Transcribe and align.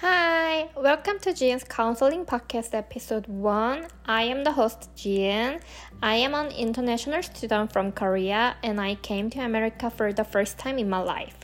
Hi, 0.00 0.68
welcome 0.76 1.18
to 1.20 1.30
Jian's 1.30 1.64
Counseling 1.64 2.26
Podcast 2.26 2.74
Episode 2.74 3.26
1. 3.28 3.86
I 4.04 4.24
am 4.24 4.44
the 4.44 4.52
host 4.52 4.90
Jian. 4.94 5.62
I 6.02 6.16
am 6.16 6.34
an 6.34 6.52
international 6.52 7.22
student 7.22 7.72
from 7.72 7.92
Korea 7.92 8.56
and 8.62 8.78
I 8.78 8.96
came 8.96 9.30
to 9.30 9.38
America 9.38 9.88
for 9.88 10.12
the 10.12 10.22
first 10.22 10.58
time 10.58 10.78
in 10.78 10.90
my 10.90 10.98
life. 10.98 11.38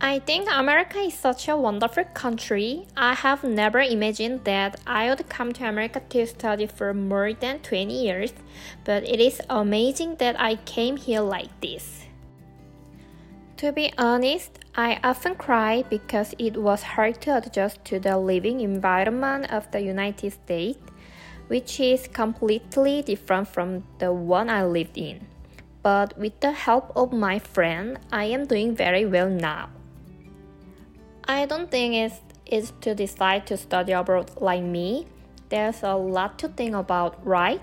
I 0.00 0.20
think 0.20 0.48
America 0.48 0.98
is 1.00 1.14
such 1.14 1.48
a 1.48 1.56
wonderful 1.56 2.04
country. 2.14 2.86
I 2.96 3.14
have 3.14 3.42
never 3.42 3.80
imagined 3.80 4.44
that 4.44 4.80
I 4.86 5.08
would 5.08 5.28
come 5.28 5.52
to 5.54 5.68
America 5.68 6.00
to 6.10 6.24
study 6.24 6.68
for 6.68 6.94
more 6.94 7.32
than 7.32 7.58
20 7.58 7.92
years, 7.92 8.32
but 8.84 9.02
it 9.02 9.18
is 9.18 9.40
amazing 9.50 10.16
that 10.20 10.38
I 10.38 10.54
came 10.54 10.96
here 10.96 11.20
like 11.20 11.60
this. 11.60 12.06
To 13.60 13.72
be 13.72 13.92
honest, 13.98 14.58
I 14.74 14.98
often 15.04 15.34
cry 15.34 15.84
because 15.90 16.34
it 16.38 16.56
was 16.56 16.82
hard 16.82 17.20
to 17.20 17.36
adjust 17.36 17.84
to 17.92 18.00
the 18.00 18.16
living 18.16 18.62
environment 18.62 19.52
of 19.52 19.70
the 19.70 19.82
United 19.82 20.32
States, 20.32 20.78
which 21.48 21.78
is 21.78 22.08
completely 22.08 23.02
different 23.02 23.48
from 23.48 23.84
the 23.98 24.14
one 24.14 24.48
I 24.48 24.64
lived 24.64 24.96
in. 24.96 25.26
But 25.82 26.16
with 26.16 26.40
the 26.40 26.52
help 26.52 26.96
of 26.96 27.12
my 27.12 27.38
friend, 27.38 27.98
I 28.10 28.24
am 28.32 28.46
doing 28.46 28.74
very 28.74 29.04
well 29.04 29.28
now. 29.28 29.68
I 31.28 31.44
don't 31.44 31.70
think 31.70 32.16
it's, 32.46 32.72
to 32.80 32.94
decide 32.94 33.46
to 33.48 33.58
study 33.58 33.92
abroad 33.92 34.30
like 34.40 34.62
me. 34.62 35.06
There's 35.50 35.82
a 35.82 35.92
lot 35.92 36.38
to 36.38 36.48
think 36.48 36.74
about, 36.74 37.20
right? 37.26 37.60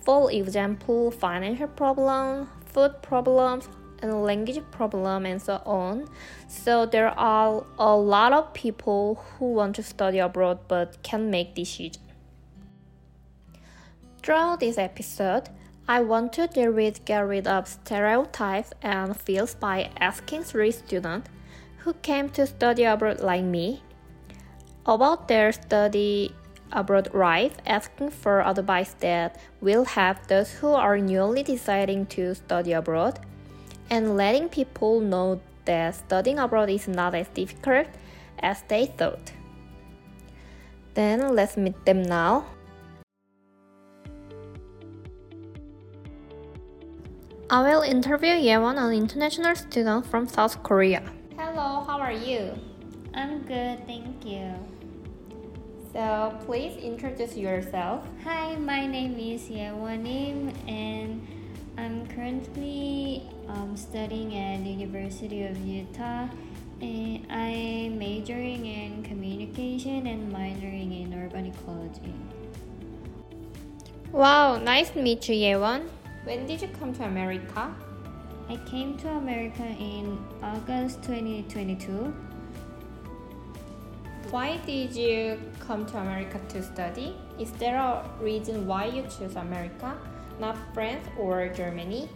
For 0.00 0.32
example, 0.32 1.12
financial 1.12 1.68
problems, 1.68 2.48
food 2.66 3.00
problems, 3.00 3.68
and 4.02 4.22
language 4.24 4.60
problem 4.70 5.26
and 5.26 5.40
so 5.40 5.62
on. 5.66 6.08
So 6.48 6.86
there 6.86 7.10
are 7.18 7.64
a 7.78 7.96
lot 7.96 8.32
of 8.32 8.52
people 8.54 9.14
who 9.14 9.52
want 9.52 9.76
to 9.76 9.82
study 9.82 10.18
abroad 10.18 10.60
but 10.68 11.02
can't 11.02 11.24
make 11.24 11.54
decisions. 11.54 11.98
Throughout 14.22 14.60
this 14.60 14.76
episode, 14.76 15.48
I 15.88 16.02
want 16.02 16.32
to 16.34 16.46
deal 16.46 16.72
with 16.72 17.04
get 17.04 17.20
rid 17.20 17.46
of 17.46 17.66
stereotypes 17.66 18.72
and 18.82 19.16
fears 19.16 19.54
by 19.54 19.90
asking 19.98 20.44
three 20.44 20.70
students 20.70 21.30
who 21.78 21.94
came 21.94 22.28
to 22.30 22.46
study 22.46 22.84
abroad 22.84 23.20
like 23.20 23.44
me 23.44 23.82
about 24.86 25.26
their 25.28 25.52
study 25.52 26.34
abroad 26.72 27.12
life, 27.14 27.56
asking 27.66 28.10
for 28.10 28.40
advice 28.42 28.94
that 29.00 29.40
will 29.60 29.84
help 29.84 30.18
those 30.28 30.52
who 30.52 30.68
are 30.68 30.98
newly 30.98 31.42
deciding 31.42 32.06
to 32.06 32.34
study 32.34 32.72
abroad 32.72 33.18
and 33.90 34.16
letting 34.16 34.48
people 34.48 35.00
know 35.00 35.40
that 35.64 35.94
studying 35.94 36.38
abroad 36.38 36.70
is 36.70 36.88
not 36.88 37.14
as 37.14 37.28
difficult 37.28 37.88
as 38.38 38.62
they 38.68 38.86
thought. 38.86 39.32
Then 40.94 41.34
let's 41.34 41.56
meet 41.56 41.84
them 41.84 42.02
now. 42.02 42.46
I 47.50 47.62
will 47.62 47.82
interview 47.82 48.30
Yewon, 48.30 48.78
an 48.78 48.92
international 48.94 49.56
student 49.56 50.06
from 50.06 50.28
South 50.28 50.62
Korea. 50.62 51.02
Hello, 51.36 51.82
how 51.84 51.98
are 51.98 52.12
you? 52.12 52.54
I'm 53.12 53.42
good, 53.42 53.84
thank 53.86 54.24
you. 54.24 54.54
So 55.92 56.38
please 56.46 56.76
introduce 56.76 57.36
yourself. 57.36 58.06
Hi, 58.22 58.54
my 58.54 58.86
name 58.86 59.18
is 59.18 59.50
Yewonim 59.50 60.54
and 60.70 61.26
I'm 61.80 62.06
currently 62.08 63.22
um, 63.48 63.74
studying 63.74 64.36
at 64.36 64.62
the 64.62 64.68
University 64.68 65.44
of 65.44 65.56
Utah. 65.64 66.28
And 66.82 67.26
I'm 67.32 67.98
majoring 67.98 68.66
in 68.66 69.02
communication 69.02 70.06
and 70.06 70.30
minoring 70.30 70.92
in 71.00 71.14
urban 71.14 71.46
ecology. 71.46 72.14
Wow, 74.12 74.58
nice 74.58 74.90
to 74.90 75.02
meet 75.02 75.26
you, 75.28 75.34
Yewon. 75.34 75.88
When 76.24 76.46
did 76.46 76.60
you 76.60 76.68
come 76.68 76.92
to 76.94 77.04
America? 77.04 77.74
I 78.50 78.56
came 78.66 78.98
to 78.98 79.08
America 79.08 79.64
in 79.64 80.18
August 80.42 81.02
2022. 81.04 82.12
Why 84.30 84.58
did 84.66 84.94
you 84.94 85.40
come 85.60 85.86
to 85.86 85.98
America 85.98 86.40
to 86.50 86.62
study? 86.62 87.16
Is 87.38 87.52
there 87.52 87.76
a 87.76 88.04
reason 88.20 88.66
why 88.66 88.84
you 88.84 89.02
chose 89.04 89.36
America, 89.36 89.96
not 90.40 90.56
France 90.72 91.06
or 91.18 91.48
Germany? 91.48 92.08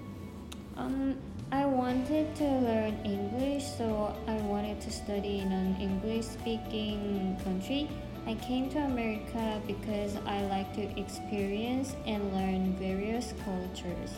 Um, 0.77 1.17
I 1.53 1.67
wanted 1.67 2.35
to 2.37 2.45
learn 2.45 2.99
English, 3.05 3.63
so 3.79 4.17
I 4.27 4.35
wanted 4.49 4.81
to 4.81 4.91
study 4.91 5.39
in 5.39 5.53
an 5.53 5.77
English 5.79 6.27
speaking 6.27 7.39
country. 7.45 7.89
I 8.27 8.35
came 8.41 8.71
to 8.71 8.79
America 8.81 9.61
because 9.67 10.17
I 10.27 10.41
like 10.49 10.73
to 10.75 10.89
experience 10.99 11.95
and 12.07 12.33
learn 12.33 12.73
various 12.81 13.35
cultures. 13.45 14.11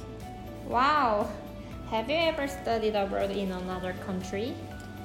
Wow! 0.65 1.29
Have 1.91 2.09
you 2.09 2.17
ever 2.17 2.47
studied 2.47 2.95
abroad 2.95 3.33
in 3.33 3.51
another 3.51 3.95
country? 4.07 4.55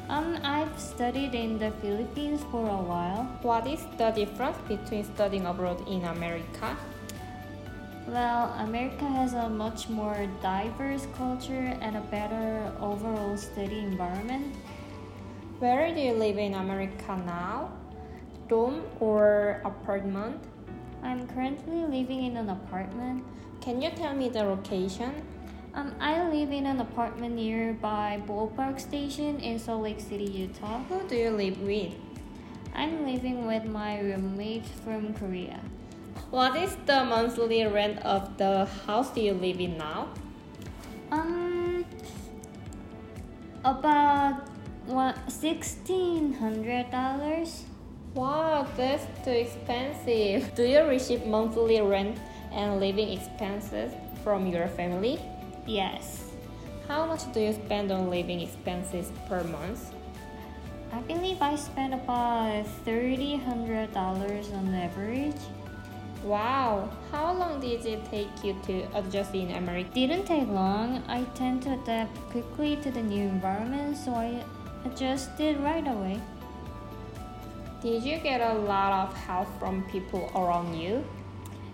Um, 0.07 0.37
I've 0.43 0.79
studied 0.79 1.33
in 1.33 1.57
the 1.57 1.71
Philippines 1.81 2.41
for 2.51 2.67
a 2.69 2.81
while. 2.81 3.25
What 3.41 3.65
is 3.65 3.81
the 3.97 4.11
difference 4.11 4.57
between 4.67 5.03
studying 5.03 5.45
abroad 5.45 5.87
in 5.87 6.05
America? 6.05 6.77
Well, 8.11 8.53
America 8.59 9.05
has 9.05 9.31
a 9.31 9.47
much 9.47 9.87
more 9.87 10.27
diverse 10.41 11.07
culture 11.15 11.79
and 11.79 11.95
a 11.95 12.01
better 12.11 12.69
overall 12.81 13.37
study 13.37 13.79
environment. 13.79 14.53
Where 15.59 15.95
do 15.95 16.01
you 16.01 16.11
live 16.11 16.37
in 16.37 16.55
America 16.55 17.15
now? 17.25 17.71
Dorm 18.49 18.83
or 18.99 19.61
apartment? 19.63 20.43
I'm 21.01 21.25
currently 21.25 21.85
living 21.87 22.25
in 22.25 22.35
an 22.35 22.49
apartment. 22.49 23.23
Can 23.61 23.81
you 23.81 23.89
tell 23.91 24.13
me 24.13 24.27
the 24.27 24.43
location? 24.43 25.15
Um, 25.73 25.95
I 26.01 26.27
live 26.27 26.51
in 26.51 26.65
an 26.65 26.81
apartment 26.81 27.35
nearby 27.35 28.21
Ballpark 28.27 28.77
Station 28.81 29.39
in 29.39 29.57
Salt 29.57 29.83
Lake 29.83 30.01
City, 30.01 30.25
Utah. 30.25 30.83
Who 30.89 31.07
do 31.07 31.15
you 31.15 31.29
live 31.29 31.61
with? 31.61 31.93
I'm 32.75 33.05
living 33.05 33.47
with 33.47 33.63
my 33.63 34.01
roommate 34.01 34.65
from 34.83 35.13
Korea. 35.13 35.61
What 36.31 36.55
is 36.55 36.75
the 36.87 37.03
monthly 37.03 37.65
rent 37.67 37.99
of 38.07 38.37
the 38.37 38.65
house 38.87 39.11
you 39.17 39.33
live 39.33 39.59
in 39.59 39.77
now? 39.77 40.07
Um, 41.11 41.83
about 43.65 44.47
what 44.87 45.19
sixteen 45.29 46.31
hundred 46.33 46.89
dollars. 46.89 47.65
Wow, 48.15 48.65
that's 48.75 49.03
too 49.23 49.31
expensive. 49.43 50.55
Do 50.55 50.63
you 50.63 50.83
receive 50.87 51.27
monthly 51.27 51.79
rent 51.81 52.17
and 52.51 52.79
living 52.79 53.09
expenses 53.11 53.91
from 54.23 54.47
your 54.47 54.67
family? 54.67 55.19
Yes, 55.67 56.31
How 56.87 57.05
much 57.05 57.23
do 57.31 57.39
you 57.39 57.53
spend 57.53 57.91
on 57.91 58.09
living 58.09 58.41
expenses 58.41 59.11
per 59.27 59.43
month? 59.45 59.93
I 60.91 60.99
believe 61.07 61.41
I 61.41 61.55
spend 61.55 61.93
about 61.93 62.67
thirty 62.83 63.37
hundred 63.37 63.93
dollars 63.93 64.51
on 64.51 64.73
average. 64.75 65.39
Wow, 66.23 66.89
how 67.11 67.33
long 67.33 67.59
did 67.59 67.83
it 67.83 68.05
take 68.11 68.29
you 68.43 68.55
to 68.67 68.85
adjust 68.93 69.33
in 69.33 69.49
America? 69.51 69.89
Didn't 69.93 70.25
take 70.25 70.47
long. 70.47 71.01
I 71.07 71.23
tend 71.33 71.63
to 71.63 71.73
adapt 71.73 72.15
quickly 72.29 72.75
to 72.83 72.91
the 72.91 73.01
new 73.01 73.23
environment, 73.23 73.97
so 73.97 74.13
I 74.13 74.43
adjusted 74.85 75.59
right 75.61 75.87
away. 75.87 76.21
Did 77.81 78.03
you 78.03 78.19
get 78.19 78.39
a 78.41 78.53
lot 78.53 79.09
of 79.09 79.17
help 79.17 79.47
from 79.57 79.81
people 79.89 80.31
around 80.35 80.77
you? 80.77 81.03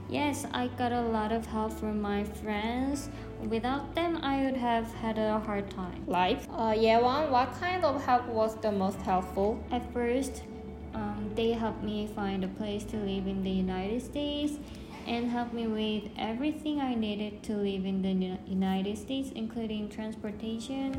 Yes, 0.09 0.45
I 0.53 0.67
got 0.79 0.93
a 0.93 1.01
lot 1.01 1.33
of 1.33 1.45
help 1.45 1.73
from 1.73 1.99
my 2.01 2.23
friends. 2.23 3.09
Without 3.49 3.93
them, 3.93 4.19
I 4.23 4.45
would 4.45 4.55
have 4.55 4.87
had 4.93 5.17
a 5.17 5.39
hard 5.39 5.69
time. 5.69 6.05
Like, 6.07 6.39
uh, 6.49 6.71
Yewon, 6.71 7.29
what 7.29 7.51
kind 7.59 7.83
of 7.83 8.01
help 8.05 8.25
was 8.27 8.55
the 8.61 8.71
most 8.71 9.01
helpful? 9.01 9.61
At 9.69 9.91
first, 9.91 10.43
um, 10.97 11.31
they 11.35 11.51
helped 11.51 11.83
me 11.83 12.09
find 12.15 12.43
a 12.43 12.47
place 12.47 12.83
to 12.85 12.97
live 12.97 13.27
in 13.27 13.43
the 13.43 13.51
United 13.51 14.01
States 14.01 14.53
and 15.05 15.29
helped 15.29 15.53
me 15.53 15.67
with 15.67 16.11
everything 16.17 16.81
I 16.81 16.95
needed 16.95 17.43
to 17.43 17.55
live 17.55 17.85
in 17.85 18.01
the 18.01 18.37
United 18.49 18.97
States, 18.97 19.31
including 19.35 19.89
transportation 19.89 20.89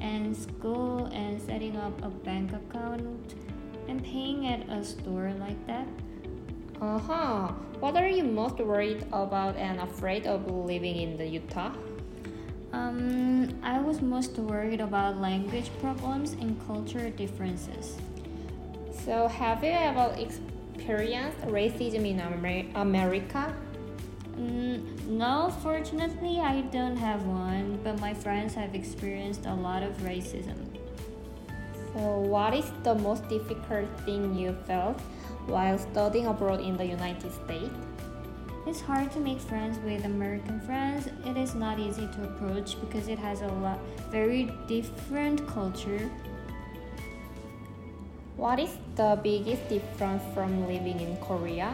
and 0.00 0.34
school 0.34 1.06
and 1.12 1.40
setting 1.40 1.76
up 1.76 2.02
a 2.02 2.08
bank 2.08 2.52
account 2.52 3.34
and 3.88 4.02
paying 4.02 4.46
at 4.48 4.68
a 4.70 4.82
store 4.82 5.32
like 5.38 5.60
that. 5.66 5.86
Uh 6.80 6.98
huh. 6.98 7.48
What 7.78 7.94
are 7.96 8.08
you 8.08 8.24
most 8.24 8.56
worried 8.56 9.04
about 9.12 9.56
and 9.56 9.80
afraid 9.80 10.26
of 10.26 10.50
living 10.50 10.96
in 10.96 11.16
the 11.18 11.26
Utah? 11.26 11.72
Um, 12.72 13.60
I 13.62 13.78
was 13.80 14.00
most 14.00 14.38
worried 14.38 14.80
about 14.80 15.18
language 15.18 15.70
problems 15.78 16.32
and 16.32 16.58
culture 16.66 17.10
differences. 17.10 17.98
So, 18.92 19.26
have 19.26 19.64
you 19.64 19.70
ever 19.70 20.14
experienced 20.18 21.40
racism 21.48 22.06
in 22.06 22.20
Amer- 22.20 22.70
America? 22.74 23.52
Mm, 24.36 25.06
no, 25.08 25.52
fortunately, 25.62 26.40
I 26.40 26.60
don't 26.60 26.96
have 26.96 27.26
one, 27.26 27.80
but 27.82 27.98
my 28.00 28.14
friends 28.14 28.54
have 28.54 28.74
experienced 28.74 29.46
a 29.46 29.54
lot 29.54 29.82
of 29.82 29.96
racism. 29.98 30.56
So, 31.94 32.20
what 32.20 32.54
is 32.54 32.70
the 32.82 32.94
most 32.94 33.28
difficult 33.28 33.88
thing 34.04 34.34
you 34.34 34.56
felt 34.66 35.00
while 35.46 35.78
studying 35.78 36.26
abroad 36.26 36.60
in 36.60 36.76
the 36.76 36.86
United 36.86 37.32
States? 37.32 37.74
It's 38.66 38.80
hard 38.80 39.10
to 39.12 39.20
make 39.20 39.40
friends 39.40 39.78
with 39.84 40.04
American 40.04 40.60
friends. 40.60 41.08
It 41.26 41.36
is 41.36 41.54
not 41.54 41.80
easy 41.80 42.06
to 42.06 42.22
approach 42.24 42.80
because 42.80 43.08
it 43.08 43.18
has 43.18 43.42
a 43.42 43.48
lot 43.48 43.80
very 44.10 44.52
different 44.68 45.46
culture. 45.48 46.08
What 48.42 48.58
is 48.58 48.74
the 48.96 49.16
biggest 49.22 49.68
difference 49.68 50.20
from 50.34 50.66
living 50.66 50.98
in 50.98 51.16
Korea? 51.18 51.72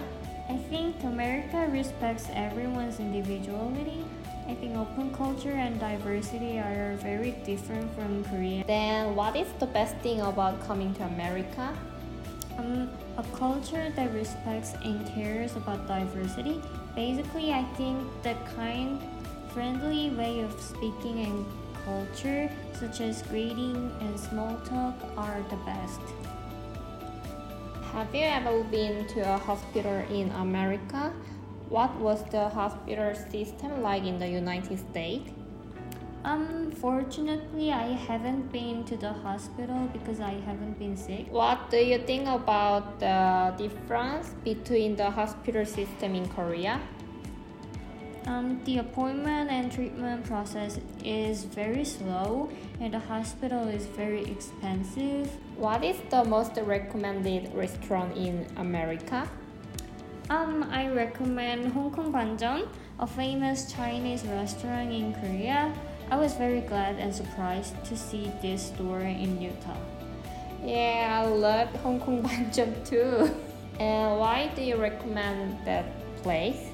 I 0.50 0.58
think 0.68 1.02
America 1.02 1.66
respects 1.72 2.28
everyone's 2.34 3.00
individuality. 3.00 4.04
I 4.46 4.52
think 4.52 4.76
open 4.76 5.08
culture 5.16 5.56
and 5.56 5.80
diversity 5.80 6.58
are 6.58 6.92
very 7.00 7.30
different 7.48 7.88
from 7.94 8.22
Korea. 8.24 8.64
Then, 8.66 9.16
what 9.16 9.34
is 9.34 9.48
the 9.58 9.64
best 9.64 9.96
thing 10.04 10.20
about 10.20 10.60
coming 10.68 10.92
to 11.00 11.04
America? 11.04 11.72
Um, 12.58 12.90
a 13.16 13.24
culture 13.32 13.88
that 13.96 14.12
respects 14.12 14.74
and 14.84 15.08
cares 15.08 15.56
about 15.56 15.88
diversity. 15.88 16.60
Basically, 16.94 17.50
I 17.50 17.64
think 17.80 17.96
the 18.22 18.36
kind, 18.54 19.00
friendly 19.54 20.10
way 20.10 20.40
of 20.40 20.52
speaking 20.60 21.24
and 21.24 21.46
culture, 21.88 22.52
such 22.74 23.00
as 23.00 23.22
greeting 23.22 23.90
and 24.04 24.20
small 24.20 24.60
talk, 24.68 25.00
are 25.16 25.40
the 25.48 25.56
best. 25.64 26.00
Have 27.92 28.14
you 28.14 28.20
ever 28.20 28.62
been 28.64 29.06
to 29.16 29.20
a 29.20 29.38
hospital 29.38 30.04
in 30.12 30.30
America? 30.32 31.10
What 31.70 31.94
was 31.96 32.22
the 32.30 32.48
hospital 32.50 33.14
system 33.14 33.82
like 33.82 34.04
in 34.04 34.18
the 34.18 34.28
United 34.28 34.78
States? 34.78 35.30
Unfortunately, 36.22 37.72
I 37.72 37.96
haven't 37.96 38.52
been 38.52 38.84
to 38.84 38.96
the 38.96 39.12
hospital 39.12 39.88
because 39.90 40.20
I 40.20 40.34
haven't 40.44 40.78
been 40.78 40.96
sick. 40.98 41.32
What 41.32 41.70
do 41.70 41.78
you 41.78 41.98
think 41.98 42.28
about 42.28 43.00
the 43.00 43.54
difference 43.56 44.34
between 44.44 44.94
the 44.96 45.10
hospital 45.10 45.64
system 45.64 46.14
in 46.14 46.28
Korea? 46.28 46.80
Um, 48.28 48.60
the 48.66 48.76
appointment 48.76 49.50
and 49.50 49.72
treatment 49.72 50.22
process 50.26 50.78
is 51.02 51.44
very 51.44 51.82
slow, 51.82 52.50
and 52.78 52.92
the 52.92 52.98
hospital 52.98 53.66
is 53.68 53.86
very 53.86 54.22
expensive. 54.28 55.32
What 55.56 55.82
is 55.82 55.96
the 56.10 56.24
most 56.24 56.52
recommended 56.60 57.48
restaurant 57.54 58.14
in 58.18 58.46
America? 58.58 59.26
Um, 60.28 60.68
I 60.70 60.92
recommend 60.92 61.72
Hong 61.72 61.90
Kong 61.90 62.12
Banjeon, 62.12 62.68
a 63.00 63.06
famous 63.06 63.72
Chinese 63.72 64.24
restaurant 64.24 64.92
in 64.92 65.14
Korea. 65.14 65.72
I 66.10 66.16
was 66.16 66.34
very 66.34 66.60
glad 66.60 66.96
and 67.00 67.14
surprised 67.14 67.82
to 67.86 67.96
see 67.96 68.30
this 68.42 68.60
store 68.60 69.00
in 69.00 69.40
Utah. 69.40 69.80
Yeah, 70.62 71.24
I 71.24 71.28
love 71.32 71.68
Hong 71.80 71.98
Kong 71.98 72.22
Banjeon 72.28 72.76
too. 72.84 73.32
And 73.80 74.20
why 74.20 74.52
do 74.54 74.60
you 74.60 74.76
recommend 74.76 75.64
that 75.64 75.86
place? 76.20 76.67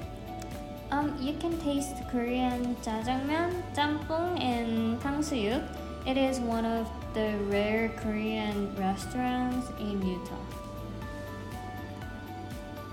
Um, 0.91 1.17
you 1.19 1.33
can 1.41 1.57
taste 1.59 1.95
Korean 2.11 2.75
jajangmyeon, 2.85 3.63
jampong, 3.73 4.37
and 4.39 5.01
tangsuyuk. 5.01 5.65
It 6.05 6.17
is 6.17 6.39
one 6.39 6.65
of 6.65 6.87
the 7.13 7.33
rare 7.49 7.89
Korean 7.97 8.69
restaurants 8.77 9.67
in 9.79 9.97
Utah. 10.05 10.45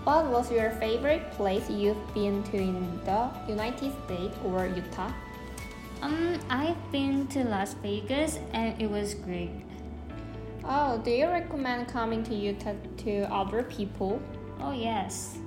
What 0.04 0.26
was 0.26 0.50
your 0.50 0.70
favorite 0.82 1.30
place 1.32 1.68
you've 1.68 2.00
been 2.14 2.42
to 2.44 2.56
in 2.56 2.98
the 3.04 3.30
United 3.46 3.92
States 4.04 4.36
or 4.42 4.66
Utah? 4.66 5.12
Um, 6.00 6.40
I've 6.50 6.80
been 6.90 7.28
to 7.28 7.44
Las 7.44 7.74
Vegas 7.74 8.40
and 8.52 8.80
it 8.82 8.90
was 8.90 9.14
great. 9.14 9.52
Oh, 10.64 10.98
do 11.04 11.10
you 11.10 11.26
recommend 11.26 11.86
coming 11.88 12.24
to 12.24 12.34
Utah 12.34 12.74
to 13.04 13.30
other 13.30 13.62
people? 13.62 14.20
Oh, 14.60 14.72
yes. 14.72 15.38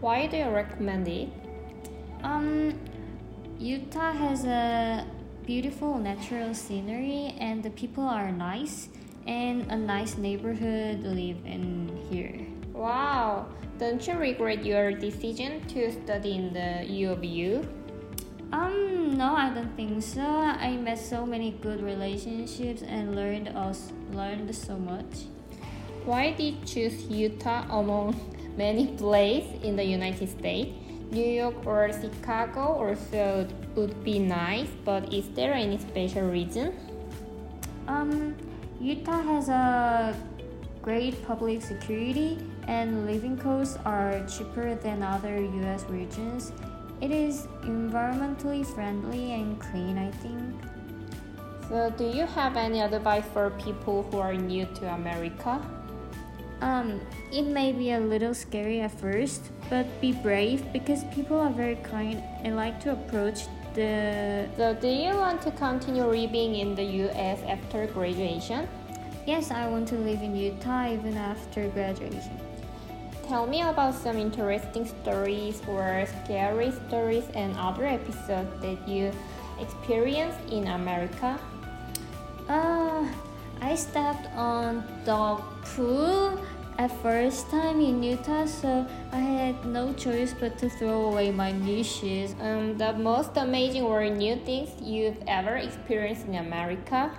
Why 0.00 0.26
do 0.26 0.36
you 0.36 0.50
recommend 0.50 1.08
it? 1.08 1.28
Um, 2.22 2.78
Utah 3.58 4.12
has 4.12 4.44
a 4.44 5.06
beautiful 5.44 5.98
natural 5.98 6.54
scenery 6.54 7.34
and 7.38 7.62
the 7.62 7.70
people 7.70 8.04
are 8.04 8.30
nice 8.30 8.88
and 9.26 9.70
a 9.70 9.76
nice 9.76 10.16
neighborhood 10.16 11.02
live 11.02 11.38
in 11.44 11.90
here. 12.10 12.46
Wow, 12.72 13.46
don't 13.78 14.06
you 14.06 14.14
regret 14.14 14.64
your 14.64 14.92
decision 14.92 15.66
to 15.68 15.90
study 15.90 16.32
in 16.32 16.52
the 16.52 16.86
U 16.86 17.10
of 17.10 17.24
U? 17.24 17.66
Um, 18.52 19.16
no, 19.16 19.34
I 19.34 19.52
don't 19.52 19.74
think 19.76 20.02
so. 20.02 20.22
I 20.22 20.76
met 20.76 20.98
so 20.98 21.24
many 21.26 21.52
good 21.62 21.82
relationships 21.82 22.82
and 22.82 23.16
learned 23.16 23.48
us 23.48 23.92
learned 24.12 24.54
so 24.54 24.76
much. 24.76 25.26
Why 26.04 26.32
did 26.32 26.54
you 26.54 26.64
choose 26.66 27.04
Utah 27.06 27.64
among 27.70 28.14
many 28.56 28.88
places 28.88 29.62
in 29.62 29.76
the 29.76 29.84
United 29.84 30.28
States? 30.28 30.81
New 31.12 31.28
York 31.28 31.66
or 31.66 31.92
Chicago 31.92 32.88
also 32.88 33.46
would 33.76 34.02
be 34.02 34.18
nice, 34.18 34.68
but 34.82 35.12
is 35.12 35.28
there 35.36 35.52
any 35.52 35.76
special 35.76 36.22
reason? 36.22 36.72
Um, 37.86 38.34
Utah 38.80 39.20
has 39.20 39.50
a 39.50 40.16
great 40.80 41.22
public 41.26 41.60
security 41.60 42.38
and 42.66 43.04
living 43.04 43.36
costs 43.36 43.76
are 43.84 44.24
cheaper 44.26 44.74
than 44.74 45.02
other 45.02 45.36
US 45.36 45.84
regions. 45.90 46.50
It 47.02 47.10
is 47.10 47.46
environmentally 47.68 48.64
friendly 48.64 49.32
and 49.32 49.60
clean, 49.60 49.98
I 49.98 50.10
think. 50.24 50.54
So, 51.68 51.90
do 51.90 52.08
you 52.08 52.24
have 52.24 52.56
any 52.56 52.80
advice 52.80 53.24
for 53.34 53.50
people 53.50 54.08
who 54.10 54.18
are 54.18 54.34
new 54.34 54.64
to 54.80 54.94
America? 54.94 55.60
Um, 56.62 57.00
it 57.32 57.42
may 57.42 57.72
be 57.72 57.90
a 57.90 57.98
little 57.98 58.34
scary 58.34 58.80
at 58.80 58.92
first, 58.92 59.50
but 59.68 59.84
be 60.00 60.12
brave 60.12 60.72
because 60.72 61.02
people 61.12 61.36
are 61.36 61.50
very 61.50 61.74
kind 61.82 62.22
and 62.44 62.54
like 62.54 62.78
to 62.82 62.92
approach 62.92 63.46
the. 63.74 64.46
So, 64.56 64.72
do 64.74 64.86
you 64.86 65.10
want 65.16 65.42
to 65.42 65.50
continue 65.50 66.04
living 66.06 66.54
in 66.54 66.76
the 66.76 66.84
US 67.10 67.42
after 67.48 67.88
graduation? 67.88 68.68
Yes, 69.26 69.50
I 69.50 69.66
want 69.66 69.88
to 69.88 69.96
live 69.96 70.22
in 70.22 70.36
Utah 70.36 70.92
even 70.92 71.16
after 71.16 71.66
graduation. 71.68 72.38
Tell 73.26 73.44
me 73.44 73.62
about 73.62 73.94
some 73.94 74.16
interesting 74.16 74.86
stories 74.86 75.60
or 75.66 76.06
scary 76.22 76.70
stories 76.86 77.24
and 77.34 77.56
other 77.58 77.86
episodes 77.86 78.50
that 78.62 78.78
you 78.86 79.10
experienced 79.58 80.38
in 80.48 80.68
America. 80.68 81.40
Uh, 82.48 83.02
I 83.60 83.74
stepped 83.74 84.26
on 84.36 84.86
dog 85.04 85.42
poo 85.64 86.21
at 86.78 86.90
first 87.02 87.50
time 87.50 87.80
in 87.80 88.02
Utah, 88.02 88.46
so 88.46 88.86
I 89.12 89.18
had 89.18 89.64
no 89.66 89.92
choice 89.92 90.34
but 90.38 90.58
to 90.58 90.68
throw 90.68 91.06
away 91.10 91.30
my 91.30 91.52
new 91.52 91.84
shoes. 91.84 92.34
Um, 92.40 92.78
the 92.78 92.92
most 92.94 93.36
amazing 93.36 93.82
or 93.82 94.08
new 94.08 94.36
things 94.36 94.70
you've 94.80 95.22
ever 95.26 95.56
experienced 95.56 96.26
in 96.26 96.36
America? 96.36 97.10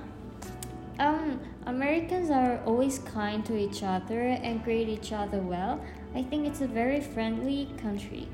Um, 0.99 1.39
Americans 1.65 2.29
are 2.29 2.61
always 2.65 2.99
kind 2.99 3.45
to 3.45 3.57
each 3.57 3.83
other 3.83 4.21
and 4.21 4.63
greet 4.63 4.89
each 4.89 5.11
other 5.11 5.39
well. 5.39 5.83
I 6.15 6.23
think 6.23 6.45
it's 6.45 6.61
a 6.61 6.67
very 6.67 7.01
friendly 7.01 7.69
country. 7.77 8.27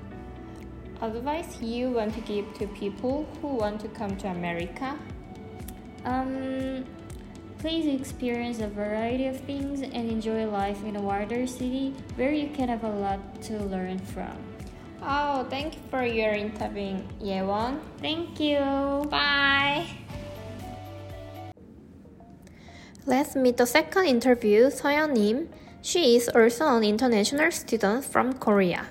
Advice 1.02 1.62
you 1.62 1.92
want 1.92 2.14
to 2.16 2.22
give 2.22 2.54
to 2.56 2.68
people 2.68 3.26
who 3.42 3.48
want 3.48 3.80
to 3.82 3.88
come 3.88 4.18
to 4.18 4.28
America? 4.28 4.98
Um, 6.04 6.86
please 7.60 7.86
experience 7.88 8.60
a 8.60 8.68
variety 8.68 9.28
of 9.28 9.40
things 9.42 9.82
and 9.82 10.10
enjoy 10.10 10.48
life 10.48 10.82
in 10.84 10.96
a 10.96 11.02
wider 11.02 11.46
city 11.46 11.94
where 12.16 12.32
you 12.32 12.50
can 12.56 12.70
have 12.70 12.84
a 12.84 12.90
lot 12.90 13.20
to 13.44 13.60
learn 13.68 14.00
from. 14.00 14.34
Oh, 15.04 15.46
thank 15.50 15.76
you 15.76 15.82
for 15.92 16.04
your 16.04 16.32
interview, 16.32 17.00
Yewon. 17.22 17.80
Thank 18.00 18.40
you. 18.40 18.60
Bye. 19.12 19.88
Let's 23.06 23.36
meet 23.36 23.58
the 23.58 23.66
second 23.66 24.06
interview, 24.06 24.68
Soyeon 24.72 25.14
Nim. 25.14 25.50
She 25.82 26.16
is 26.16 26.30
also 26.30 26.78
an 26.78 26.84
international 26.84 27.52
student 27.52 28.06
from 28.06 28.34
Korea. 28.34 28.88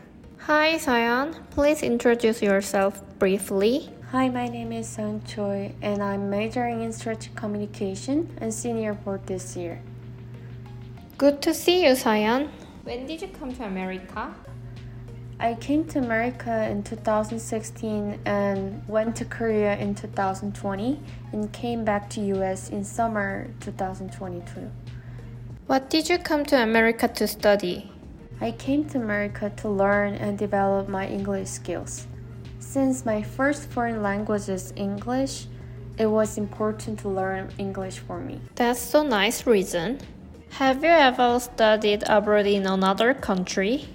Hi, 0.48 0.76
Soyeon. 0.76 1.36
Please 1.50 1.82
introduce 1.82 2.42
yourself 2.42 3.02
briefly. 3.18 3.90
Hi, 4.12 4.30
my 4.30 4.48
name 4.48 4.72
is 4.72 4.86
Soyeon 4.86 5.20
Choi, 5.26 5.74
and 5.82 6.02
I'm 6.02 6.30
majoring 6.30 6.80
in 6.80 6.94
strategic 6.94 7.34
communication 7.34 8.34
and 8.40 8.54
senior 8.54 8.94
board 8.94 9.26
this 9.26 9.54
year. 9.54 9.82
Good 11.18 11.42
to 11.42 11.52
see 11.52 11.84
you, 11.84 11.92
Soyeon. 11.92 12.48
When 12.84 13.04
did 13.04 13.20
you 13.20 13.28
come 13.28 13.54
to 13.56 13.64
America? 13.64 14.34
I 15.38 15.52
came 15.56 15.84
to 15.88 15.98
America 15.98 16.70
in 16.70 16.84
2016 16.84 18.20
and 18.24 18.82
went 18.88 19.14
to 19.16 19.26
Korea 19.26 19.76
in 19.76 19.94
2020 19.94 20.98
and 21.32 21.52
came 21.52 21.84
back 21.84 22.08
to 22.08 22.22
US 22.38 22.70
in 22.70 22.84
summer 22.84 23.50
2022. 23.60 24.70
What 25.66 25.90
did 25.90 26.08
you 26.08 26.16
come 26.16 26.46
to 26.46 26.62
America 26.62 27.08
to 27.08 27.28
study? 27.28 27.92
I 28.40 28.52
came 28.52 28.88
to 28.88 28.96
America 28.96 29.52
to 29.56 29.68
learn 29.68 30.14
and 30.14 30.38
develop 30.38 30.88
my 30.88 31.06
English 31.06 31.50
skills. 31.50 32.06
Since 32.68 33.06
my 33.06 33.22
first 33.22 33.70
foreign 33.70 34.02
language 34.02 34.50
is 34.50 34.74
English, 34.76 35.46
it 35.96 36.04
was 36.04 36.36
important 36.36 36.98
to 36.98 37.08
learn 37.08 37.48
English 37.56 37.98
for 37.98 38.20
me. 38.20 38.42
That's 38.56 38.78
so 38.78 39.02
nice 39.02 39.46
reason. 39.46 40.00
Have 40.60 40.84
you 40.84 40.90
ever 40.90 41.40
studied 41.40 42.04
abroad 42.06 42.44
in 42.44 42.66
another 42.66 43.14
country? 43.14 43.88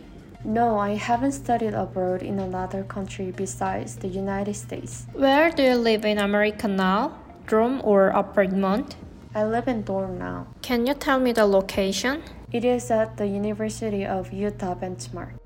No, 0.43 0.79
I 0.79 0.95
haven't 0.95 1.33
studied 1.33 1.75
abroad 1.75 2.23
in 2.23 2.39
another 2.39 2.81
country 2.81 3.29
besides 3.29 3.97
the 3.97 4.07
United 4.07 4.55
States. 4.55 5.05
Where 5.13 5.51
do 5.51 5.61
you 5.61 5.75
live 5.75 6.03
in 6.03 6.17
America 6.17 6.67
now? 6.67 7.13
Dorm 7.45 7.79
or 7.83 8.07
apartment? 8.09 8.95
I 9.35 9.43
live 9.45 9.67
in 9.67 9.83
dorm 9.83 10.17
now. 10.17 10.47
Can 10.63 10.87
you 10.87 10.95
tell 10.95 11.19
me 11.19 11.31
the 11.31 11.45
location? 11.45 12.23
It 12.51 12.65
is 12.65 12.89
at 12.89 13.17
the 13.17 13.27
University 13.27 14.03
of 14.03 14.33
Utah 14.33 14.73
Benchmark. 14.73 15.37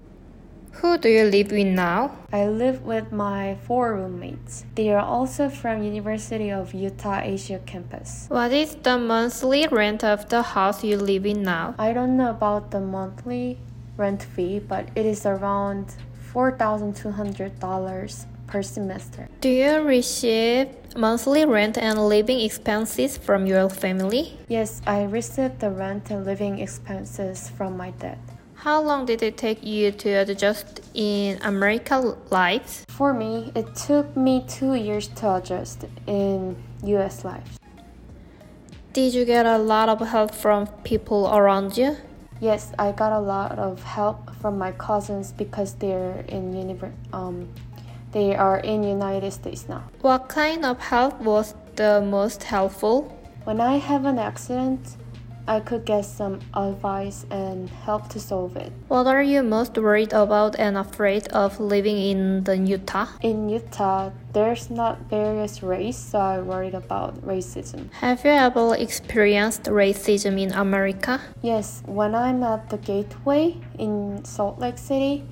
Who 0.82 0.98
do 1.00 1.10
you 1.10 1.24
live 1.24 1.52
with 1.52 1.66
now? 1.66 2.12
I 2.32 2.46
live 2.46 2.84
with 2.84 3.12
my 3.12 3.58
four 3.66 3.96
roommates. 3.96 4.64
They 4.76 4.94
are 4.94 5.02
also 5.02 5.50
from 5.50 5.82
University 5.82 6.52
of 6.52 6.72
Utah 6.72 7.22
Asia 7.24 7.60
campus. 7.66 8.28
What 8.30 8.52
is 8.52 8.76
the 8.76 9.00
monthly 9.00 9.66
rent 9.72 10.04
of 10.04 10.30
the 10.30 10.44
house 10.44 10.84
you 10.84 10.98
live 10.98 11.26
in 11.26 11.42
now? 11.42 11.74
I 11.80 11.94
don't 11.94 12.16
know 12.16 12.30
about 12.30 12.70
the 12.70 12.80
monthly 12.80 13.58
rent 13.98 14.22
fee, 14.22 14.60
but 14.60 14.90
it 14.94 15.08
is 15.08 15.26
around 15.26 15.96
$4,200 16.32 18.26
per 18.46 18.62
semester. 18.62 19.28
Do 19.42 19.50
you 19.50 19.82
receive 19.82 20.68
monthly 20.96 21.44
rent 21.46 21.80
and 21.80 22.08
living 22.08 22.40
expenses 22.42 23.18
from 23.18 23.48
your 23.48 23.68
family? 23.70 24.38
Yes, 24.48 24.84
I 24.86 25.06
receive 25.06 25.58
the 25.58 25.72
rent 25.72 26.12
and 26.12 26.24
living 26.24 26.60
expenses 26.60 27.50
from 27.50 27.76
my 27.78 27.90
dad. 27.98 28.20
How 28.68 28.82
long 28.82 29.06
did 29.06 29.24
it 29.24 29.38
take 29.38 29.64
you 29.64 29.94
to 29.94 30.10
adjust 30.28 30.82
in 30.94 31.40
American 31.42 32.18
life? 32.30 32.84
For 32.90 33.14
me, 33.14 33.54
it 33.56 33.74
took 33.76 34.18
me 34.18 34.44
two 34.46 34.74
years 34.74 35.08
to 35.20 35.36
adjust 35.36 35.86
in 36.06 36.62
US 36.84 37.24
life. 37.24 37.60
Did 38.92 39.14
you 39.14 39.24
get 39.24 39.46
a 39.46 39.58
lot 39.58 39.88
of 39.88 40.06
help 40.06 40.36
from 40.36 40.68
people 40.84 41.34
around 41.34 41.78
you? 41.78 41.96
Yes, 42.42 42.74
I 42.78 42.92
got 42.92 43.14
a 43.14 43.22
lot 43.22 43.58
of 43.58 43.82
help 43.84 44.36
from 44.42 44.58
my 44.58 44.74
cousins 44.74 45.32
because 45.32 45.76
they're 45.76 46.26
in 46.28 46.52
univer- 46.52 46.92
um, 47.14 47.48
they 48.12 48.36
are 48.36 48.60
in 48.60 48.84
United 48.84 49.32
States 49.32 49.70
now. 49.70 49.84
What 50.02 50.28
kind 50.28 50.66
of 50.66 50.78
help 50.82 51.22
was 51.22 51.56
the 51.78 52.02
most 52.02 52.44
helpful? 52.44 53.18
When 53.46 53.62
I 53.62 53.78
have 53.78 54.04
an 54.04 54.20
accident, 54.20 54.98
I 55.48 55.62
could 55.62 55.86
get 55.86 56.04
some 56.04 56.40
advice 56.54 57.26
and 57.32 57.70
help 57.70 58.10
to 58.10 58.20
solve 58.20 58.58
it. 58.58 58.74
What 58.90 59.08
are 59.08 59.24
you 59.24 59.44
most 59.44 59.78
worried 59.78 60.12
about 60.12 60.60
and 60.60 60.78
afraid 60.78 61.28
of 61.30 61.60
living 61.60 61.98
in 61.98 62.44
the 62.44 62.58
Utah? 62.58 63.08
In 63.22 63.48
Utah, 63.48 64.12
there's 64.34 64.70
not 64.70 65.00
various 65.10 65.64
race, 65.64 65.98
so 65.98 66.20
I 66.20 66.40
worried 66.40 66.76
about 66.76 67.22
racism. 67.26 67.92
Have 67.94 68.26
you 68.26 68.32
ever 68.32 68.76
experienced 68.76 69.64
racism 69.64 70.40
in 70.40 70.52
America? 70.52 71.22
Yes, 71.42 71.82
when 71.86 72.14
I'm 72.14 72.44
at 72.44 72.70
the 72.70 72.78
gateway 72.78 73.56
in 73.80 74.26
Salt 74.26 74.60
Lake 74.60 74.78
City, 74.78 75.24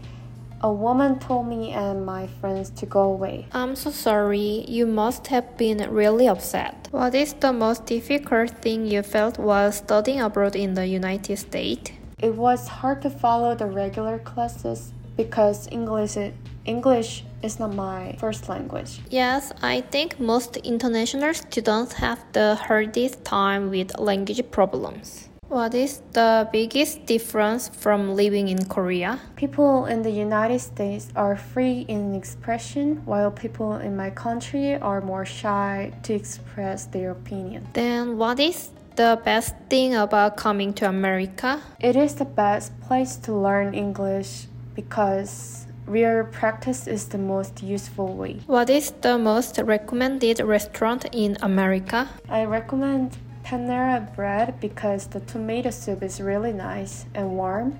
a 0.65 0.71
woman 0.71 1.19
told 1.19 1.45
me 1.45 1.71
and 1.73 2.03
my 2.03 2.25
friends 2.41 2.71
to 2.71 2.87
go 2.87 3.03
away. 3.03 3.45
I'm 3.51 3.75
so 3.75 3.91
sorry. 3.91 4.65
You 4.67 4.87
must 4.87 5.27
have 5.27 5.57
been 5.57 5.77
really 5.91 6.27
upset. 6.27 6.87
What 6.89 7.13
is 7.13 7.33
the 7.33 7.53
most 7.53 7.85
difficult 7.85 8.49
thing 8.63 8.87
you 8.87 9.03
felt 9.03 9.37
while 9.37 9.71
studying 9.71 10.21
abroad 10.21 10.55
in 10.55 10.73
the 10.73 10.87
United 10.87 11.37
States? 11.37 11.91
It 12.17 12.33
was 12.33 12.67
hard 12.67 13.03
to 13.03 13.11
follow 13.11 13.53
the 13.53 13.67
regular 13.67 14.17
classes 14.17 14.91
because 15.15 15.67
English 15.71 16.17
English 16.65 17.23
is 17.43 17.59
not 17.59 17.75
my 17.75 18.15
first 18.19 18.49
language. 18.49 19.01
Yes, 19.11 19.53
I 19.61 19.81
think 19.81 20.19
most 20.19 20.57
international 20.57 21.35
students 21.35 21.93
have 21.93 22.25
the 22.33 22.55
hardest 22.55 23.23
time 23.23 23.69
with 23.69 23.99
language 23.99 24.41
problems. 24.49 25.29
What 25.55 25.73
is 25.73 26.01
the 26.11 26.49
biggest 26.51 27.05
difference 27.05 27.69
from 27.69 28.13
living 28.13 28.49
in 28.49 28.65
Korea? 28.65 29.21
People 29.37 29.85
in 29.85 30.01
the 30.01 30.11
United 30.11 30.59
States 30.59 31.07
are 31.15 31.37
free 31.37 31.85
in 31.87 32.13
expression, 32.13 33.01
while 33.05 33.31
people 33.31 33.77
in 33.77 33.95
my 33.95 34.09
country 34.09 34.75
are 34.75 34.99
more 34.99 35.23
shy 35.23 35.93
to 36.03 36.13
express 36.13 36.87
their 36.87 37.11
opinion. 37.11 37.69
Then, 37.71 38.17
what 38.17 38.37
is 38.37 38.71
the 38.97 39.17
best 39.23 39.55
thing 39.69 39.95
about 39.95 40.35
coming 40.35 40.73
to 40.73 40.89
America? 40.89 41.61
It 41.79 41.95
is 41.95 42.15
the 42.15 42.25
best 42.25 42.77
place 42.81 43.15
to 43.23 43.31
learn 43.31 43.73
English 43.73 44.47
because 44.75 45.67
real 45.87 46.25
practice 46.25 46.85
is 46.85 47.07
the 47.07 47.17
most 47.17 47.63
useful 47.63 48.13
way. 48.13 48.41
What 48.45 48.69
is 48.69 48.91
the 48.99 49.17
most 49.17 49.57
recommended 49.57 50.41
restaurant 50.41 51.05
in 51.13 51.37
America? 51.41 52.09
I 52.27 52.43
recommend 52.43 53.17
Panera 53.45 54.13
bread 54.15 54.59
because 54.59 55.05
the 55.05 55.19
tomato 55.19 55.69
soup 55.69 56.01
is 56.01 56.19
really 56.19 56.51
nice 56.51 57.05
and 57.13 57.37
warm 57.37 57.77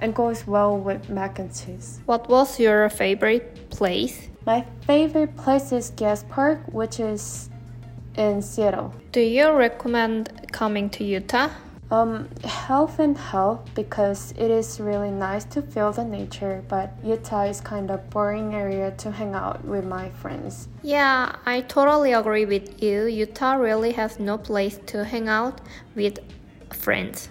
and 0.00 0.14
goes 0.14 0.46
well 0.46 0.78
with 0.78 1.10
mac 1.10 1.38
and 1.38 1.54
cheese. 1.54 2.00
What 2.06 2.26
was 2.28 2.58
your 2.58 2.88
favorite 2.88 3.68
place? 3.68 4.30
My 4.46 4.64
favorite 4.86 5.36
place 5.36 5.72
is 5.72 5.90
Gas 5.90 6.24
Park, 6.30 6.60
which 6.72 7.00
is 7.00 7.50
in 8.16 8.40
Seattle. 8.40 8.94
Do 9.12 9.20
you 9.20 9.52
recommend 9.52 10.50
coming 10.52 10.88
to 10.90 11.04
Utah? 11.04 11.50
Um, 11.94 12.28
health 12.42 12.98
and 12.98 13.16
health 13.16 13.60
because 13.76 14.32
it 14.36 14.50
is 14.50 14.80
really 14.80 15.12
nice 15.12 15.44
to 15.54 15.62
feel 15.62 15.92
the 15.92 16.02
nature, 16.02 16.64
but 16.66 16.90
Utah 17.04 17.44
is 17.44 17.60
kind 17.60 17.88
of 17.88 18.10
boring 18.10 18.52
area 18.52 18.90
to 18.98 19.12
hang 19.12 19.32
out 19.32 19.64
with 19.64 19.84
my 19.84 20.10
friends. 20.10 20.66
Yeah, 20.82 21.36
I 21.46 21.60
totally 21.60 22.12
agree 22.12 22.46
with 22.46 22.82
you. 22.82 23.06
Utah 23.06 23.54
really 23.54 23.92
has 23.92 24.18
no 24.18 24.36
place 24.36 24.80
to 24.86 25.04
hang 25.04 25.28
out 25.28 25.60
with 25.94 26.18
friends. 26.72 27.28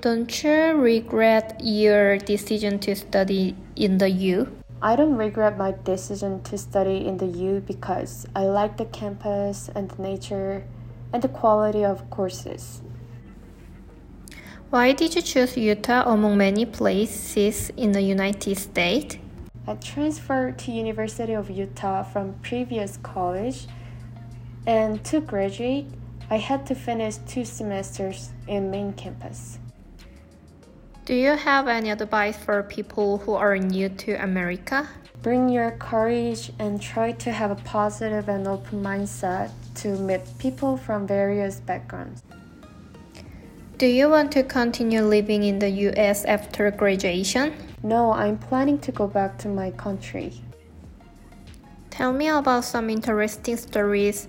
Don't 0.00 0.32
you 0.42 0.72
regret 0.80 1.60
your 1.62 2.16
decision 2.16 2.78
to 2.78 2.96
study 2.96 3.56
in 3.76 3.98
the 3.98 4.08
U? 4.08 4.48
I 4.80 4.96
don't 4.96 5.16
regret 5.16 5.58
my 5.58 5.74
decision 5.84 6.42
to 6.44 6.56
study 6.56 7.06
in 7.06 7.18
the 7.18 7.26
U 7.26 7.60
because 7.60 8.26
I 8.34 8.44
like 8.44 8.78
the 8.78 8.86
campus 8.86 9.68
and 9.74 9.90
the 9.90 10.00
nature 10.00 10.64
and 11.12 11.22
the 11.22 11.28
quality 11.28 11.84
of 11.84 12.08
courses. 12.10 12.82
Why 14.70 14.92
did 14.92 15.16
you 15.16 15.22
choose 15.22 15.56
Utah 15.56 16.04
among 16.12 16.36
many 16.38 16.64
places 16.64 17.70
in 17.76 17.92
the 17.92 18.02
United 18.02 18.56
States? 18.56 19.16
I 19.66 19.74
transferred 19.74 20.58
to 20.60 20.72
University 20.72 21.32
of 21.32 21.50
Utah 21.50 22.02
from 22.02 22.34
previous 22.42 22.96
college 23.02 23.66
and 24.66 25.04
to 25.04 25.20
graduate 25.20 25.86
I 26.32 26.36
had 26.36 26.64
to 26.66 26.76
finish 26.76 27.16
two 27.26 27.44
semesters 27.44 28.30
in 28.46 28.70
main 28.70 28.92
campus. 28.92 29.58
Do 31.10 31.16
you 31.16 31.34
have 31.34 31.66
any 31.66 31.90
advice 31.90 32.36
for 32.36 32.62
people 32.62 33.18
who 33.18 33.34
are 33.34 33.58
new 33.58 33.88
to 33.88 34.12
America? 34.22 34.88
Bring 35.22 35.48
your 35.48 35.72
courage 35.72 36.52
and 36.60 36.80
try 36.80 37.10
to 37.26 37.32
have 37.32 37.50
a 37.50 37.56
positive 37.56 38.28
and 38.28 38.46
open 38.46 38.80
mindset 38.80 39.50
to 39.82 39.88
meet 39.98 40.20
people 40.38 40.76
from 40.76 41.08
various 41.08 41.58
backgrounds. 41.58 42.22
Do 43.76 43.86
you 43.86 44.08
want 44.08 44.30
to 44.38 44.44
continue 44.44 45.02
living 45.02 45.42
in 45.42 45.58
the 45.58 45.70
US 45.90 46.24
after 46.26 46.70
graduation? 46.70 47.54
No, 47.82 48.12
I'm 48.12 48.38
planning 48.38 48.78
to 48.78 48.92
go 48.92 49.08
back 49.08 49.36
to 49.38 49.48
my 49.48 49.72
country. 49.72 50.34
Tell 51.90 52.12
me 52.12 52.28
about 52.28 52.62
some 52.62 52.88
interesting 52.88 53.56
stories, 53.56 54.28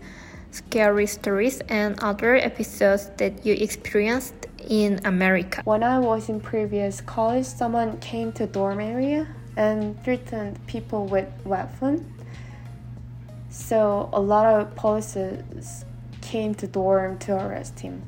scary 0.49 1.05
stories, 1.05 1.61
and 1.69 1.99
other 1.99 2.37
episodes 2.37 3.11
that 3.17 3.45
you 3.45 3.53
experienced 3.53 4.40
in 4.67 4.99
America. 5.05 5.61
When 5.65 5.83
I 5.83 5.99
was 5.99 6.29
in 6.29 6.39
previous 6.39 7.01
college, 7.01 7.45
someone 7.45 7.97
came 7.99 8.31
to 8.33 8.45
dorm 8.45 8.79
area 8.79 9.27
and 9.57 10.01
threatened 10.03 10.65
people 10.67 11.05
with 11.05 11.27
weapon. 11.45 12.13
So 13.49 14.09
a 14.13 14.21
lot 14.21 14.45
of 14.45 14.75
police 14.75 15.85
came 16.21 16.55
to 16.55 16.67
dorm 16.67 17.17
to 17.19 17.35
arrest 17.35 17.81
him. 17.81 18.03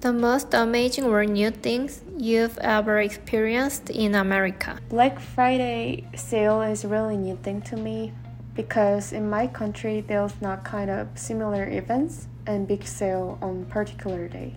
The 0.00 0.12
most 0.12 0.54
amazing 0.54 1.04
or 1.04 1.24
new 1.24 1.50
things 1.50 2.02
you've 2.16 2.56
ever 2.58 3.00
experienced 3.00 3.90
in 3.90 4.14
America. 4.14 4.78
Black 4.88 5.18
Friday 5.18 6.06
sale 6.14 6.62
is 6.62 6.84
really 6.84 7.16
new 7.16 7.36
thing 7.42 7.62
to 7.62 7.76
me 7.76 8.12
because 8.54 9.12
in 9.12 9.28
my 9.28 9.46
country 9.48 10.00
there's 10.00 10.40
not 10.40 10.64
kind 10.64 10.90
of 10.90 11.08
similar 11.16 11.68
events 11.68 12.28
and 12.46 12.66
big 12.66 12.84
sale 12.84 13.38
on 13.42 13.64
particular 13.66 14.28
day. 14.28 14.54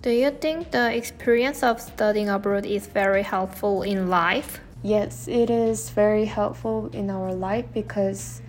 Do 0.00 0.10
you 0.10 0.30
think 0.30 0.70
the 0.70 0.94
experience 0.96 1.64
of 1.64 1.80
studying 1.80 2.28
abroad 2.28 2.64
is 2.64 2.86
very 2.86 3.24
helpful 3.24 3.82
in 3.82 4.08
life? 4.08 4.60
Yes, 4.80 5.26
it 5.26 5.50
is 5.50 5.90
very 5.90 6.24
helpful 6.24 6.88
in 6.92 7.10
our 7.10 7.34
life 7.34 7.64
because 7.74 8.40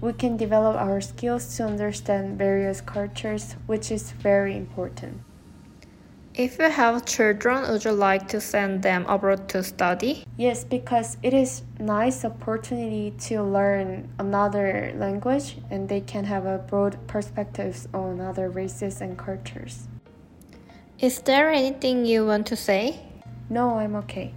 we 0.00 0.12
can 0.12 0.36
develop 0.36 0.76
our 0.76 1.00
skills 1.00 1.56
to 1.56 1.64
understand 1.64 2.38
various 2.38 2.80
cultures, 2.80 3.56
which 3.66 3.90
is 3.90 4.12
very 4.12 4.56
important. 4.56 5.20
If 6.32 6.60
you 6.60 6.70
have 6.70 7.04
children, 7.04 7.68
would 7.72 7.84
you 7.84 7.90
like 7.90 8.28
to 8.28 8.40
send 8.40 8.82
them 8.82 9.04
abroad 9.08 9.48
to 9.48 9.64
study? 9.64 10.24
Yes, 10.36 10.62
because 10.62 11.16
it 11.24 11.34
is 11.34 11.62
nice 11.80 12.24
opportunity 12.24 13.12
to 13.26 13.42
learn 13.42 14.08
another 14.20 14.92
language 14.94 15.56
and 15.70 15.88
they 15.88 16.02
can 16.02 16.24
have 16.24 16.46
a 16.46 16.58
broad 16.58 17.04
perspectives 17.08 17.88
on 17.92 18.20
other 18.20 18.48
races 18.48 19.00
and 19.00 19.18
cultures. 19.18 19.88
Is 21.04 21.20
there 21.20 21.52
anything 21.52 22.06
you 22.08 22.24
want 22.24 22.46
to 22.46 22.56
say? 22.56 22.96
No, 23.50 23.76
I'm 23.76 23.94
okay. 24.08 24.32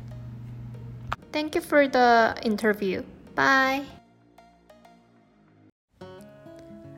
Thank 1.31 1.55
you 1.55 1.61
for 1.61 1.87
the 1.87 2.35
interview. 2.43 3.07
Bye. 3.35 3.87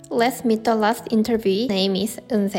Let's 0.09 0.43
meet 0.43 0.63
the 0.63 0.73
last 0.73 1.05
interviewee. 1.13 1.69
Name 1.69 1.95
is 1.95 2.17
Eun 2.33 2.49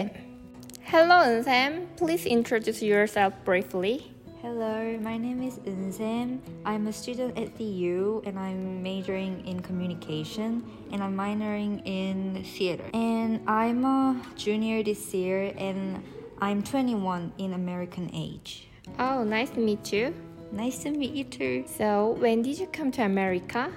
Hello, 0.87 1.43
Eun 1.43 1.89
Please 1.97 2.27
introduce 2.27 2.81
yourself 2.81 3.35
briefly. 3.43 4.15
Hello, 4.41 4.97
my 5.03 5.19
name 5.19 5.43
is 5.43 5.59
Eun 5.67 6.39
I'm 6.65 6.87
a 6.87 6.93
student 6.93 7.37
at 7.37 7.59
the 7.59 7.67
U 7.91 8.23
and 8.25 8.39
I'm 8.39 8.85
majoring 8.85 9.45
in 9.49 9.59
communication 9.59 10.63
and 10.93 11.03
I'm 11.03 11.17
minoring 11.17 11.83
in 11.85 12.45
theater. 12.45 12.87
And 12.95 13.43
I'm 13.51 13.85
a 13.85 14.23
junior 14.37 14.85
this 14.85 15.13
year 15.13 15.53
and 15.59 16.05
I'm 16.43 16.63
21 16.63 17.35
in 17.37 17.53
American 17.53 18.11
age. 18.15 18.67
Oh, 18.99 19.23
nice 19.25 19.51
to 19.51 19.61
meet 19.61 19.93
you. 19.93 20.15
Nice 20.53 20.79
to 20.85 20.91
meet 20.91 21.13
you 21.13 21.25
too. 21.25 21.65
So, 21.67 22.17
when 22.19 22.41
did 22.41 22.59
you 22.59 22.67
come 22.67 22.91
to 22.93 23.03
America? 23.03 23.71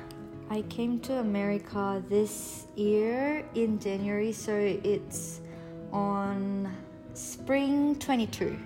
I 0.50 0.62
came 0.64 1.00
to 1.02 1.20
America 1.20 2.02
this 2.08 2.68
year 2.76 3.44
in 3.54 3.80
January, 3.80 4.32
so 4.32 4.54
it's 4.56 5.42
on 5.92 6.74
Spring 7.14 7.98
22. 7.98 8.58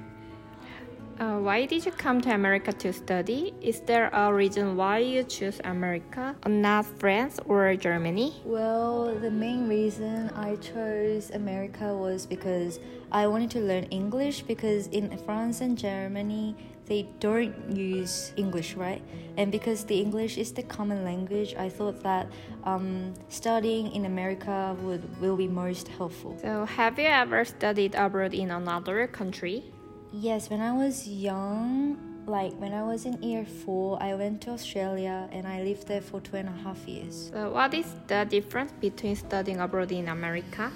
Uh, 1.19 1.39
why 1.39 1.65
did 1.65 1.83
you 1.83 1.91
come 1.91 2.21
to 2.21 2.29
America 2.29 2.71
to 2.71 2.93
study? 2.93 3.51
Is 3.59 3.79
there 3.81 4.09
a 4.13 4.31
reason 4.31 4.77
why 4.77 5.00
you 5.00 5.24
choose 5.24 5.59
America, 5.63 6.36
not 6.45 6.86
France 6.86 7.39
or 7.45 7.75
Germany? 7.75 8.39
Well, 8.45 9.15
the 9.15 9.31
main 9.31 9.67
reason 9.67 10.29
I 10.36 10.57
chose 10.57 11.31
America 11.31 11.95
was 11.97 12.27
because 12.27 12.79
I 13.12 13.25
wanted 13.25 13.50
to 13.51 13.62
learn 13.62 13.86
English 13.86 14.43
because 14.43 14.88
in 14.88 15.17
France 15.25 15.62
and 15.62 15.75
Germany 15.75 16.55
they 16.86 17.09
don't 17.19 17.75
use 17.75 18.31
English, 18.38 18.75
right? 18.75 19.01
And 19.38 19.51
because 19.51 19.86
the 19.86 20.00
English 20.00 20.38
is 20.38 20.53
the 20.53 20.63
common 20.63 21.03
language, 21.03 21.55
I 21.57 21.67
thought 21.67 22.03
that 22.03 22.27
um, 22.63 23.15
studying 23.29 23.91
in 23.91 24.05
America 24.05 24.77
would 24.81 25.01
will 25.19 25.36
be 25.36 25.47
most 25.47 25.88
helpful. 25.88 26.38
So, 26.41 26.65
have 26.65 27.00
you 27.00 27.07
ever 27.07 27.43
studied 27.43 27.95
abroad 27.95 28.33
in 28.33 28.51
another 28.51 29.07
country? 29.07 29.74
Yes, 30.19 30.50
when 30.50 30.62
I 30.62 30.74
was 30.74 31.07
young, 31.07 31.95
like 32.25 32.51
when 32.53 32.74
I 32.74 32.81
was 32.81 33.05
in 33.05 33.21
year 33.21 33.45
four, 33.45 34.01
I 34.01 34.15
went 34.15 34.41
to 34.41 34.50
Australia 34.50 35.29
and 35.31 35.45
I 35.45 35.62
lived 35.62 35.88
there 35.88 36.01
for 36.01 36.19
two 36.19 36.38
and 36.38 36.50
a 36.50 36.57
half 36.63 36.88
years. 36.88 37.29
So, 37.31 37.51
what 37.51 37.71
is 37.75 37.86
the 38.07 38.25
difference 38.25 38.71
between 38.81 39.15
studying 39.15 39.59
abroad 39.59 39.91
in 39.91 40.07
America? 40.07 40.71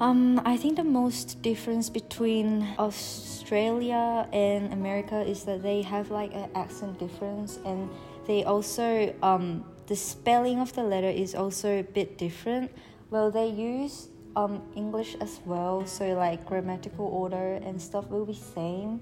Um, 0.00 0.42
I 0.44 0.56
think 0.56 0.74
the 0.74 0.82
most 0.82 1.40
difference 1.40 1.88
between 1.88 2.66
Australia 2.80 4.26
and 4.32 4.72
America 4.72 5.20
is 5.20 5.44
that 5.44 5.62
they 5.62 5.82
have 5.82 6.10
like 6.10 6.34
an 6.34 6.50
accent 6.56 6.98
difference, 6.98 7.60
and 7.64 7.88
they 8.26 8.42
also 8.42 9.14
um, 9.22 9.62
the 9.86 9.94
spelling 9.94 10.58
of 10.58 10.72
the 10.72 10.82
letter 10.82 11.10
is 11.10 11.36
also 11.36 11.78
a 11.78 11.84
bit 11.84 12.18
different. 12.18 12.72
Well, 13.10 13.30
they 13.30 13.50
use 13.50 14.08
um, 14.36 14.62
English 14.76 15.16
as 15.20 15.40
well, 15.44 15.86
so 15.86 16.14
like 16.14 16.44
grammatical 16.46 17.06
order 17.06 17.54
and 17.64 17.80
stuff 17.80 18.08
will 18.10 18.26
be 18.26 18.34
same. 18.34 19.00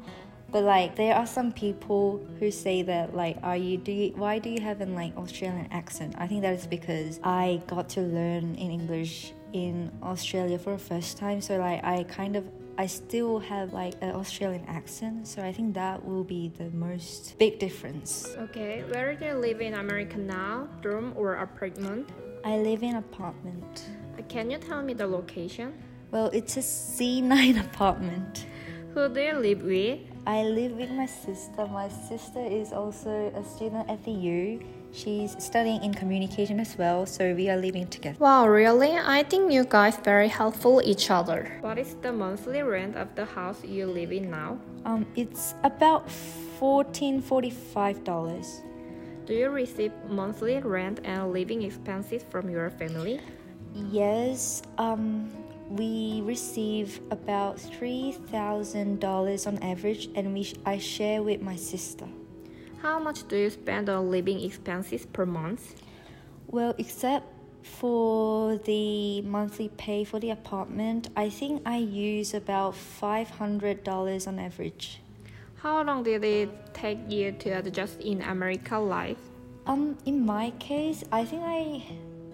But 0.52 0.64
like 0.64 0.96
there 0.96 1.14
are 1.14 1.26
some 1.26 1.52
people 1.52 2.24
who 2.38 2.50
say 2.50 2.82
that 2.82 3.14
like 3.14 3.36
are 3.42 3.56
you 3.56 3.78
do 3.78 3.92
you, 3.92 4.12
why 4.16 4.38
do 4.38 4.48
you 4.48 4.60
have 4.60 4.80
an 4.80 4.94
like 4.94 5.16
Australian 5.16 5.68
accent? 5.70 6.14
I 6.18 6.26
think 6.26 6.42
that 6.42 6.54
is 6.54 6.66
because 6.66 7.20
I 7.22 7.60
got 7.66 7.88
to 7.90 8.00
learn 8.00 8.54
in 8.54 8.70
English 8.70 9.32
in 9.52 9.90
Australia 10.02 10.58
for 10.58 10.72
the 10.72 10.78
first 10.78 11.16
time. 11.16 11.40
So 11.40 11.58
like 11.58 11.84
I 11.84 12.04
kind 12.04 12.36
of 12.36 12.44
I 12.78 12.86
still 12.86 13.38
have 13.40 13.72
like 13.72 13.94
an 14.02 14.10
Australian 14.14 14.64
accent, 14.66 15.26
so 15.26 15.42
I 15.42 15.50
think 15.50 15.74
that 15.74 16.04
will 16.04 16.24
be 16.24 16.52
the 16.58 16.70
most 16.70 17.38
big 17.38 17.58
difference. 17.58 18.36
Okay, 18.36 18.84
where 18.90 19.14
do 19.14 19.24
you 19.24 19.34
live 19.34 19.62
in 19.62 19.74
America 19.74 20.18
now? 20.18 20.68
Dorm 20.82 21.14
or 21.16 21.36
apartment? 21.36 22.10
I 22.44 22.58
live 22.58 22.82
in 22.82 22.96
apartment. 22.96 23.88
Can 24.28 24.50
you 24.50 24.58
tell 24.58 24.82
me 24.82 24.94
the 24.94 25.06
location? 25.06 25.74
Well, 26.10 26.30
it's 26.32 26.56
a 26.56 26.60
C9 26.60 27.60
apartment. 27.66 28.46
Who 28.94 29.08
do 29.08 29.20
you 29.20 29.34
live 29.34 29.62
with? 29.62 30.00
I 30.26 30.42
live 30.44 30.72
with 30.72 30.90
my 30.90 31.06
sister. 31.06 31.66
My 31.66 31.88
sister 31.88 32.40
is 32.40 32.72
also 32.72 33.30
a 33.36 33.44
student 33.44 33.88
at 33.90 34.02
the 34.04 34.10
U. 34.10 34.60
She's 34.92 35.36
studying 35.38 35.84
in 35.84 35.92
communication 35.92 36.58
as 36.58 36.76
well, 36.78 37.04
so 37.04 37.34
we 37.34 37.50
are 37.50 37.56
living 37.58 37.86
together. 37.88 38.16
Wow, 38.18 38.48
really? 38.48 38.96
I 38.96 39.22
think 39.22 39.52
you 39.52 39.64
guys 39.64 39.98
very 39.98 40.28
helpful 40.28 40.80
each 40.82 41.10
other. 41.10 41.58
What 41.60 41.78
is 41.78 41.94
the 42.00 42.12
monthly 42.12 42.62
rent 42.62 42.96
of 42.96 43.14
the 43.14 43.26
house 43.26 43.62
you 43.62 43.86
live 43.86 44.10
in 44.12 44.30
now? 44.30 44.58
Um, 44.86 45.06
it's 45.14 45.54
about 45.62 46.10
fourteen 46.58 47.20
forty-five 47.20 48.02
dollars. 48.02 48.62
Do 49.26 49.34
you 49.34 49.50
receive 49.50 49.92
monthly 50.08 50.58
rent 50.58 51.00
and 51.04 51.32
living 51.32 51.62
expenses 51.62 52.24
from 52.30 52.48
your 52.48 52.70
family? 52.70 53.20
Yes. 53.90 54.62
Um, 54.78 55.30
we 55.68 56.22
receive 56.24 57.00
about 57.10 57.60
three 57.60 58.12
thousand 58.30 59.00
dollars 59.00 59.46
on 59.46 59.58
average, 59.62 60.08
and 60.14 60.32
we 60.32 60.52
I 60.64 60.78
share 60.78 61.22
with 61.22 61.42
my 61.42 61.56
sister. 61.56 62.06
How 62.82 62.98
much 62.98 63.26
do 63.28 63.36
you 63.36 63.50
spend 63.50 63.88
on 63.88 64.10
living 64.10 64.40
expenses 64.40 65.06
per 65.06 65.26
month? 65.26 65.74
Well, 66.46 66.74
except 66.78 67.26
for 67.62 68.58
the 68.58 69.22
monthly 69.22 69.68
pay 69.76 70.04
for 70.04 70.20
the 70.20 70.30
apartment, 70.30 71.08
I 71.16 71.28
think 71.28 71.62
I 71.66 71.78
use 71.78 72.32
about 72.32 72.74
$500 72.74 74.28
on 74.28 74.38
average. 74.38 75.00
How 75.56 75.82
long 75.82 76.04
did 76.04 76.22
it 76.22 76.74
take 76.74 76.98
you 77.08 77.32
to 77.32 77.50
adjust 77.58 78.00
in 78.00 78.22
America 78.22 78.78
life? 78.78 79.18
Um, 79.66 79.98
in 80.06 80.24
my 80.24 80.50
case, 80.60 81.02
I 81.10 81.24
think 81.24 81.42
I 81.44 81.82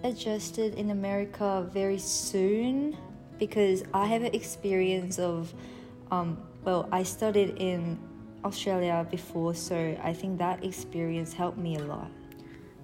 adjusted 0.03 0.75
in 0.75 0.91
America 0.91 1.67
very 1.71 1.97
soon 1.97 2.97
because 3.39 3.83
I 3.93 4.05
have 4.05 4.23
an 4.23 4.33
experience 4.33 5.19
of, 5.19 5.53
um, 6.11 6.37
well, 6.63 6.87
I 6.91 7.03
studied 7.03 7.57
in 7.57 7.99
Australia 8.45 9.05
before, 9.09 9.53
so 9.53 9.97
I 10.03 10.13
think 10.13 10.37
that 10.39 10.63
experience 10.63 11.33
helped 11.33 11.57
me 11.57 11.77
a 11.77 11.83
lot. 11.83 12.11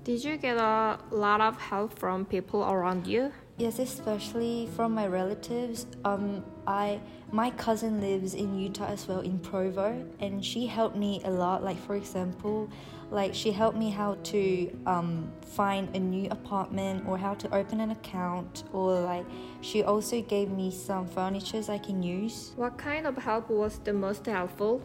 Did 0.04 0.24
you 0.24 0.38
get 0.38 0.58
a 0.58 0.98
lot 1.12 1.42
of 1.42 1.60
help 1.60 2.00
from 2.00 2.26
people 2.26 2.64
around 2.64 3.06
you? 3.06 3.32
Yes, 3.58 3.78
especially 3.78 4.70
from 4.76 4.94
my 4.94 5.06
relatives. 5.06 5.86
Um, 6.06 6.46
I 6.66 7.02
my 7.32 7.52
cousin 7.52 8.00
lives 8.00 8.34
in 8.34 8.58
Utah 8.58 8.88
as 8.88 9.06
well 9.08 9.20
in 9.20 9.38
Provo, 9.38 10.04
and 10.22 10.44
she 10.44 10.66
helped 10.66 10.96
me 10.96 11.22
a 11.26 11.30
lot. 11.30 11.62
Like 11.62 11.78
for 11.78 11.96
example, 11.96 12.70
like 13.12 13.34
she 13.34 13.52
helped 13.52 13.78
me 13.78 13.90
how 13.90 14.16
to 14.24 14.80
um, 14.86 15.32
find 15.42 15.96
a 15.96 16.00
new 16.00 16.28
apartment 16.30 17.08
or 17.08 17.18
how 17.18 17.34
to 17.36 17.54
open 17.56 17.80
an 17.80 17.92
account, 17.92 18.64
or 18.72 19.00
like 19.02 19.26
she 19.62 19.84
also 19.84 20.22
gave 20.22 20.50
me 20.52 20.72
some 20.72 21.08
furnitures 21.08 21.70
I 21.70 21.78
can 21.78 22.04
use. 22.04 22.52
What 22.56 22.78
kind 22.78 23.08
of 23.08 23.18
help 23.18 23.50
was 23.50 23.80
the 23.80 23.94
most 23.94 24.26
helpful? 24.26 24.82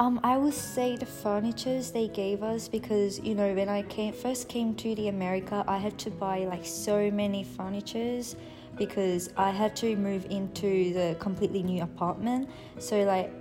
Um, 0.00 0.20
I 0.22 0.36
would 0.36 0.54
say 0.54 0.96
the 0.96 1.06
furnitures 1.06 1.90
they 1.90 2.06
gave 2.06 2.44
us 2.44 2.68
because 2.68 3.18
you 3.18 3.34
know 3.34 3.52
when 3.52 3.68
I 3.68 3.82
came 3.82 4.12
first 4.12 4.48
came 4.48 4.74
to 4.76 4.94
the 4.94 5.08
America, 5.08 5.64
I 5.66 5.78
had 5.78 5.98
to 5.98 6.10
buy 6.10 6.44
like 6.44 6.64
so 6.64 7.10
many 7.10 7.44
furnitures 7.44 8.36
because 8.76 9.30
I 9.36 9.50
had 9.50 9.74
to 9.76 9.96
move 9.96 10.26
into 10.30 10.92
the 10.94 11.16
completely 11.18 11.62
new 11.62 11.82
apartment. 11.82 12.48
So 12.78 13.02
like, 13.02 13.32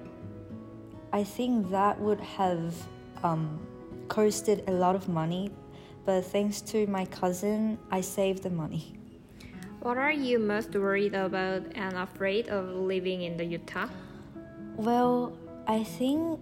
I 1.13 1.23
think 1.23 1.69
that 1.69 1.99
would 1.99 2.19
have 2.19 2.73
um, 3.23 3.60
costed 4.07 4.67
a 4.67 4.71
lot 4.71 4.95
of 4.95 5.07
money, 5.07 5.51
but 6.05 6.25
thanks 6.25 6.61
to 6.61 6.87
my 6.87 7.05
cousin, 7.05 7.77
I 7.91 8.01
saved 8.01 8.43
the 8.43 8.49
money. 8.49 8.93
What 9.81 9.97
are 9.97 10.11
you 10.11 10.39
most 10.39 10.73
worried 10.73 11.13
about 11.13 11.63
and 11.75 11.95
afraid 11.97 12.49
of 12.49 12.69
living 12.73 13.21
in 13.21 13.37
the 13.37 13.45
Utah? 13.45 13.87
Well, 14.75 15.37
I 15.67 15.83
think 15.83 16.39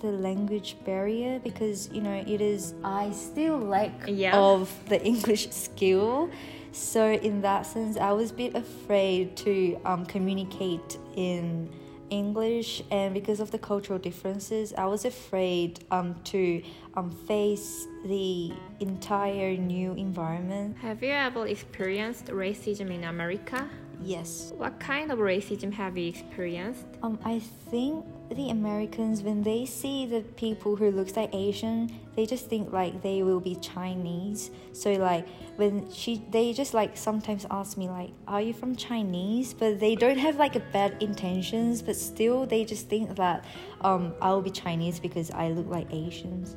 the 0.00 0.08
language 0.08 0.76
barrier 0.84 1.38
because 1.38 1.88
you 1.90 2.02
know 2.02 2.22
it 2.26 2.40
is 2.40 2.74
I 2.84 3.10
still 3.12 3.58
lack 3.58 3.92
yeah. 4.06 4.36
of 4.36 4.72
the 4.88 5.02
English 5.02 5.50
skill. 5.64 6.30
So 6.72 7.12
in 7.12 7.40
that 7.40 7.64
sense, 7.64 7.96
I 7.96 8.12
was 8.12 8.30
a 8.30 8.34
bit 8.34 8.54
afraid 8.54 9.36
to 9.38 9.80
um, 9.86 10.04
communicate 10.04 10.98
in 11.16 11.70
English, 12.10 12.82
and 12.90 13.14
because 13.14 13.40
of 13.40 13.50
the 13.50 13.58
cultural 13.58 13.98
differences, 13.98 14.72
I 14.76 14.86
was 14.86 15.04
afraid 15.04 15.84
um, 15.90 16.14
to 16.24 16.62
um, 16.94 17.10
face 17.10 17.86
the 18.04 18.52
entire 18.80 19.56
new 19.56 19.92
environment. 19.92 20.76
Have 20.78 21.02
you 21.02 21.10
ever 21.10 21.46
experienced 21.46 22.26
racism 22.26 22.90
in 22.90 23.04
America? 23.04 23.68
Yes. 24.02 24.52
What 24.56 24.78
kind 24.78 25.10
of 25.10 25.18
racism 25.18 25.72
have 25.72 25.96
you 25.96 26.08
experienced? 26.08 26.84
Um, 27.02 27.18
I 27.24 27.40
think 27.70 28.04
the 28.30 28.50
Americans, 28.50 29.22
when 29.22 29.42
they 29.42 29.64
see 29.64 30.06
the 30.06 30.20
people 30.20 30.76
who 30.76 30.90
looks 30.90 31.16
like 31.16 31.34
Asian, 31.34 31.90
they 32.14 32.26
just 32.26 32.48
think 32.48 32.72
like 32.72 33.02
they 33.02 33.22
will 33.22 33.40
be 33.40 33.54
Chinese. 33.56 34.50
So 34.72 34.92
like 34.92 35.26
when 35.56 35.90
she, 35.90 36.22
they 36.30 36.52
just 36.52 36.74
like 36.74 36.96
sometimes 36.96 37.46
ask 37.50 37.76
me 37.78 37.88
like, 37.88 38.10
"Are 38.28 38.42
you 38.42 38.52
from 38.52 38.76
Chinese?" 38.76 39.54
But 39.54 39.80
they 39.80 39.94
don't 39.94 40.18
have 40.18 40.36
like 40.36 40.56
a 40.56 40.60
bad 40.72 41.02
intentions, 41.02 41.82
but 41.82 41.96
still 41.96 42.46
they 42.46 42.64
just 42.64 42.88
think 42.88 43.16
that 43.16 43.44
um, 43.80 44.14
I'll 44.20 44.42
be 44.42 44.50
Chinese 44.50 45.00
because 45.00 45.30
I 45.30 45.48
look 45.50 45.68
like 45.68 45.86
Asians. 45.90 46.56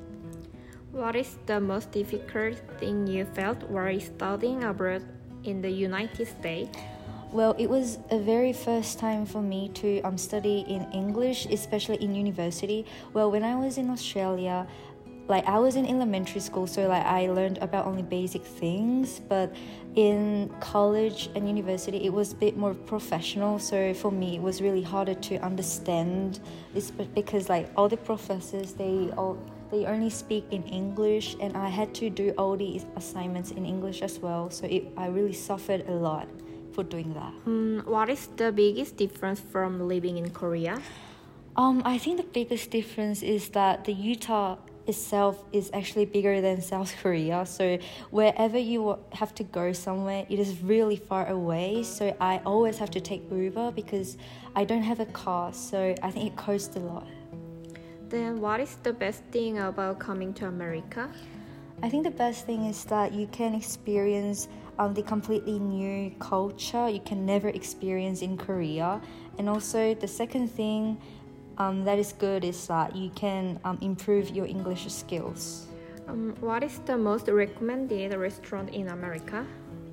What 0.92 1.16
is 1.16 1.38
the 1.46 1.60
most 1.62 1.92
difficult 1.92 2.58
thing 2.80 3.06
you 3.06 3.26
felt 3.26 3.64
while 3.70 4.00
studying 4.00 4.64
abroad 4.64 5.06
in 5.44 5.62
the 5.62 5.70
United 5.70 6.28
States? 6.28 6.78
Well, 7.32 7.56
it 7.60 7.70
was 7.70 8.00
a 8.10 8.18
very 8.18 8.54
first 8.54 8.98
time 8.98 9.24
for 9.24 9.40
me 9.40 9.70
to 9.76 10.02
um, 10.02 10.18
study 10.18 10.66
in 10.68 10.92
English, 10.92 11.46
especially 11.46 11.98
in 11.98 12.16
university. 12.16 12.88
Well, 13.14 13.30
when 13.30 13.44
I 13.44 13.56
was 13.56 13.78
in 13.78 13.92
Australia, 13.92 14.66
like 15.28 15.46
I 15.46 15.60
was 15.60 15.76
in 15.76 15.86
elementary 15.86 16.42
school, 16.42 16.66
so 16.66 16.88
like 16.88 17.06
I 17.06 17.28
learned 17.28 17.60
about 17.60 17.86
only 17.86 18.02
basic 18.02 18.44
things. 18.44 19.20
But 19.20 19.54
in 19.94 20.52
college 20.60 21.30
and 21.36 21.48
university, 21.48 22.04
it 22.04 22.12
was 22.12 22.34
a 22.34 22.36
bit 22.36 22.58
more 22.58 22.74
professional. 22.74 23.60
So 23.60 23.94
for 23.94 24.12
me, 24.12 24.38
it 24.38 24.42
was 24.42 24.60
really 24.60 24.82
harder 24.82 25.14
to 25.14 25.38
understand. 25.46 26.40
It's 26.74 26.90
because 26.90 27.48
like 27.48 27.70
all 27.78 27.88
the 27.88 27.98
professors, 27.98 28.74
they 28.74 29.12
all 29.16 29.38
they 29.70 29.86
only 29.86 30.10
speak 30.10 30.46
in 30.50 30.64
English, 30.64 31.36
and 31.40 31.56
I 31.56 31.70
had 31.70 31.94
to 32.02 32.10
do 32.10 32.34
all 32.40 32.58
the 32.58 32.82
assignments 32.96 33.52
in 33.52 33.68
English 33.68 34.02
as 34.02 34.18
well. 34.18 34.50
So 34.50 34.66
it, 34.66 34.88
I 34.98 35.10
really 35.10 35.34
suffered 35.34 35.88
a 35.88 35.92
lot 35.92 36.28
for 36.74 36.84
doing 36.84 37.14
that. 37.14 37.34
Mm, 37.46 37.86
what 37.86 38.10
is 38.10 38.28
the 38.36 38.52
biggest 38.52 38.98
difference 38.98 39.40
from 39.40 39.88
living 39.88 40.18
in 40.18 40.30
Korea? 40.30 40.82
Um, 41.56 41.82
I 41.86 41.98
think 41.98 42.18
the 42.18 42.32
biggest 42.32 42.72
difference 42.72 43.22
is 43.22 43.50
that 43.50 43.86
the 43.86 43.94
Utah 43.94 44.58
itself 44.88 45.44
is 45.54 45.70
actually 45.74 46.06
bigger 46.06 46.42
than 46.42 46.62
South 46.62 46.96
Korea. 47.02 47.46
So 47.46 47.78
wherever 48.10 48.58
you 48.58 48.98
have 49.12 49.34
to 49.36 49.44
go 49.44 49.72
somewhere, 49.72 50.26
it 50.30 50.40
is 50.40 50.62
really 50.62 50.96
far 50.96 51.28
away. 51.28 51.84
So 51.84 52.16
I 52.20 52.42
always 52.46 52.78
have 52.80 52.90
to 52.92 53.02
take 53.02 53.22
Uber 53.32 53.72
because 53.72 54.18
I 54.56 54.66
don't 54.66 54.82
have 54.82 55.00
a 55.00 55.06
car. 55.06 55.54
So 55.54 55.96
I 56.02 56.12
think 56.12 56.32
it 56.32 56.36
costs 56.36 56.76
a 56.76 56.80
lot. 56.80 57.08
Then 58.10 58.42
what 58.42 58.60
is 58.60 58.76
the 58.82 58.92
best 58.92 59.24
thing 59.32 59.60
about 59.60 60.00
coming 60.00 60.34
to 60.36 60.48
America? 60.48 61.10
I 61.84 61.90
think 61.90 62.04
the 62.04 62.12
best 62.12 62.46
thing 62.46 62.66
is 62.66 62.84
that 62.86 63.14
you 63.14 63.28
can 63.28 63.54
experience 63.54 64.48
um, 64.80 64.94
the 64.94 65.04
completely 65.04 65.60
new 65.60 66.10
culture 66.20 66.90
you 66.90 67.02
can 67.02 67.26
never 67.26 67.50
experience 67.50 68.22
in 68.22 68.38
Korea. 68.38 69.02
And 69.38 69.50
also, 69.50 69.94
the 69.94 70.08
second 70.08 70.48
thing 70.48 70.98
um, 71.58 71.84
that 71.84 72.00
is 72.00 72.14
good 72.14 72.46
is 72.46 72.68
that 72.68 72.96
you 72.96 73.10
can 73.12 73.60
um, 73.66 73.78
improve 73.82 74.32
your 74.32 74.46
English 74.46 74.90
skills. 74.92 75.68
Um, 76.08 76.34
what 76.40 76.64
is 76.64 76.80
the 76.86 76.98
most 76.98 77.28
recommended 77.28 78.16
restaurant 78.16 78.70
in 78.74 78.88
America? 78.88 79.46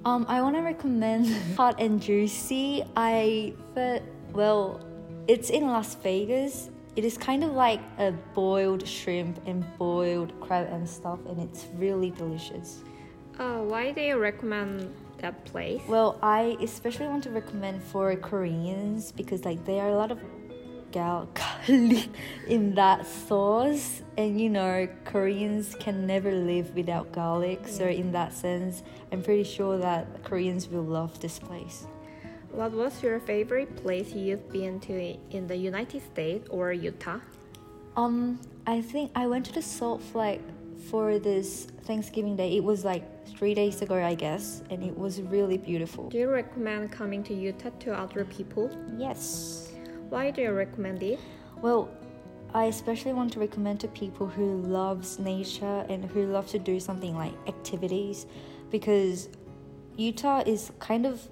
Um, 0.05 0.25
I 0.29 0.41
want 0.41 0.55
to 0.55 0.63
recommend 0.63 1.27
Hot 1.57 1.81
and 1.81 2.01
Juicy. 2.01 2.85
I 2.97 3.55
but 3.75 4.03
well, 4.33 4.81
it's 5.27 5.51
in 5.51 5.67
Las 5.67 5.97
Vegas. 5.97 6.71
It 6.95 7.05
is 7.05 7.19
kind 7.19 7.45
of 7.45 7.53
like 7.53 7.81
a 7.99 8.13
boiled 8.33 8.87
shrimp 8.87 9.43
and 9.47 9.67
boiled 9.77 10.33
crab 10.41 10.69
and 10.73 10.89
stuff, 10.89 11.19
and 11.29 11.43
it's 11.43 11.67
really 11.77 12.11
delicious. 12.11 12.85
Uh, 13.39 13.59
why 13.59 13.93
do 13.93 14.01
you 14.01 14.17
recommend 14.17 14.95
that 15.19 15.45
place? 15.45 15.83
Well, 15.87 16.19
I 16.23 16.57
especially 16.61 17.07
want 17.09 17.25
to 17.25 17.31
recommend 17.31 17.83
for 17.83 18.15
Koreans 18.17 19.13
because 19.13 19.45
like 19.45 19.65
there 19.65 19.83
are 19.83 19.91
a 19.91 19.97
lot 19.97 20.11
of 20.11 20.19
gal 20.91 21.29
garlic 21.67 22.09
in 22.49 22.75
that 22.75 23.07
sauce, 23.07 24.03
and 24.17 24.41
you 24.41 24.49
know 24.49 24.89
Koreans 25.05 25.75
can 25.79 26.07
never 26.07 26.33
live 26.33 26.75
without 26.75 27.13
garlic. 27.13 27.61
Yeah. 27.63 27.73
So 27.73 27.85
in 27.87 28.13
that 28.13 28.33
sense, 28.33 28.83
I'm 29.13 29.23
pretty 29.23 29.45
sure 29.45 29.77
that 29.79 30.25
Koreans 30.25 30.69
will 30.69 30.85
love 30.85 31.21
this 31.21 31.39
place. 31.39 31.87
What 32.53 32.73
was 32.73 33.03
your 33.03 33.21
favorite 33.21 33.77
place 33.77 34.15
you've 34.15 34.51
been 34.51 34.81
to 34.81 35.19
in 35.31 35.47
the 35.47 35.57
United 35.57 36.03
States 36.03 36.49
or 36.49 36.73
Utah? 36.73 37.21
Um, 37.97 38.41
I 38.67 38.81
think 38.81 39.11
I 39.15 39.27
went 39.27 39.45
to 39.47 39.53
the 39.53 39.61
Salt 39.63 40.03
Flat 40.03 40.41
for 40.91 41.19
this 41.19 41.67
Thanksgiving 41.85 42.37
Day. 42.37 42.57
It 42.57 42.65
was 42.65 42.85
like 42.85 43.05
three 43.37 43.55
days 43.55 43.83
ago, 43.83 44.03
I 44.03 44.15
guess, 44.15 44.63
and 44.71 44.83
it 44.83 44.97
was 44.97 45.21
really 45.21 45.59
beautiful. 45.59 46.09
Do 46.09 46.19
you 46.19 46.31
recommend 46.31 46.93
coming 46.93 47.23
to 47.25 47.35
Utah 47.35 47.71
to 47.81 47.93
other 47.93 48.25
people? 48.25 48.71
Yes. 48.97 49.73
Why 50.09 50.31
do 50.31 50.43
you 50.43 50.53
recommend 50.53 51.03
it? 51.03 51.19
Well, 51.61 51.91
I 52.55 52.65
especially 52.67 53.13
want 53.13 53.33
to 53.35 53.41
recommend 53.41 53.81
to 53.81 53.89
people 53.89 54.27
who 54.27 54.63
loves 54.63 55.19
nature 55.19 55.85
and 55.89 56.05
who 56.05 56.27
love 56.27 56.47
to 56.49 56.59
do 56.59 56.81
something 56.81 57.15
like 57.15 57.35
activities 57.49 58.27
because 58.71 59.29
Utah 59.97 60.43
is 60.47 60.73
kind 60.79 61.07
of 61.07 61.29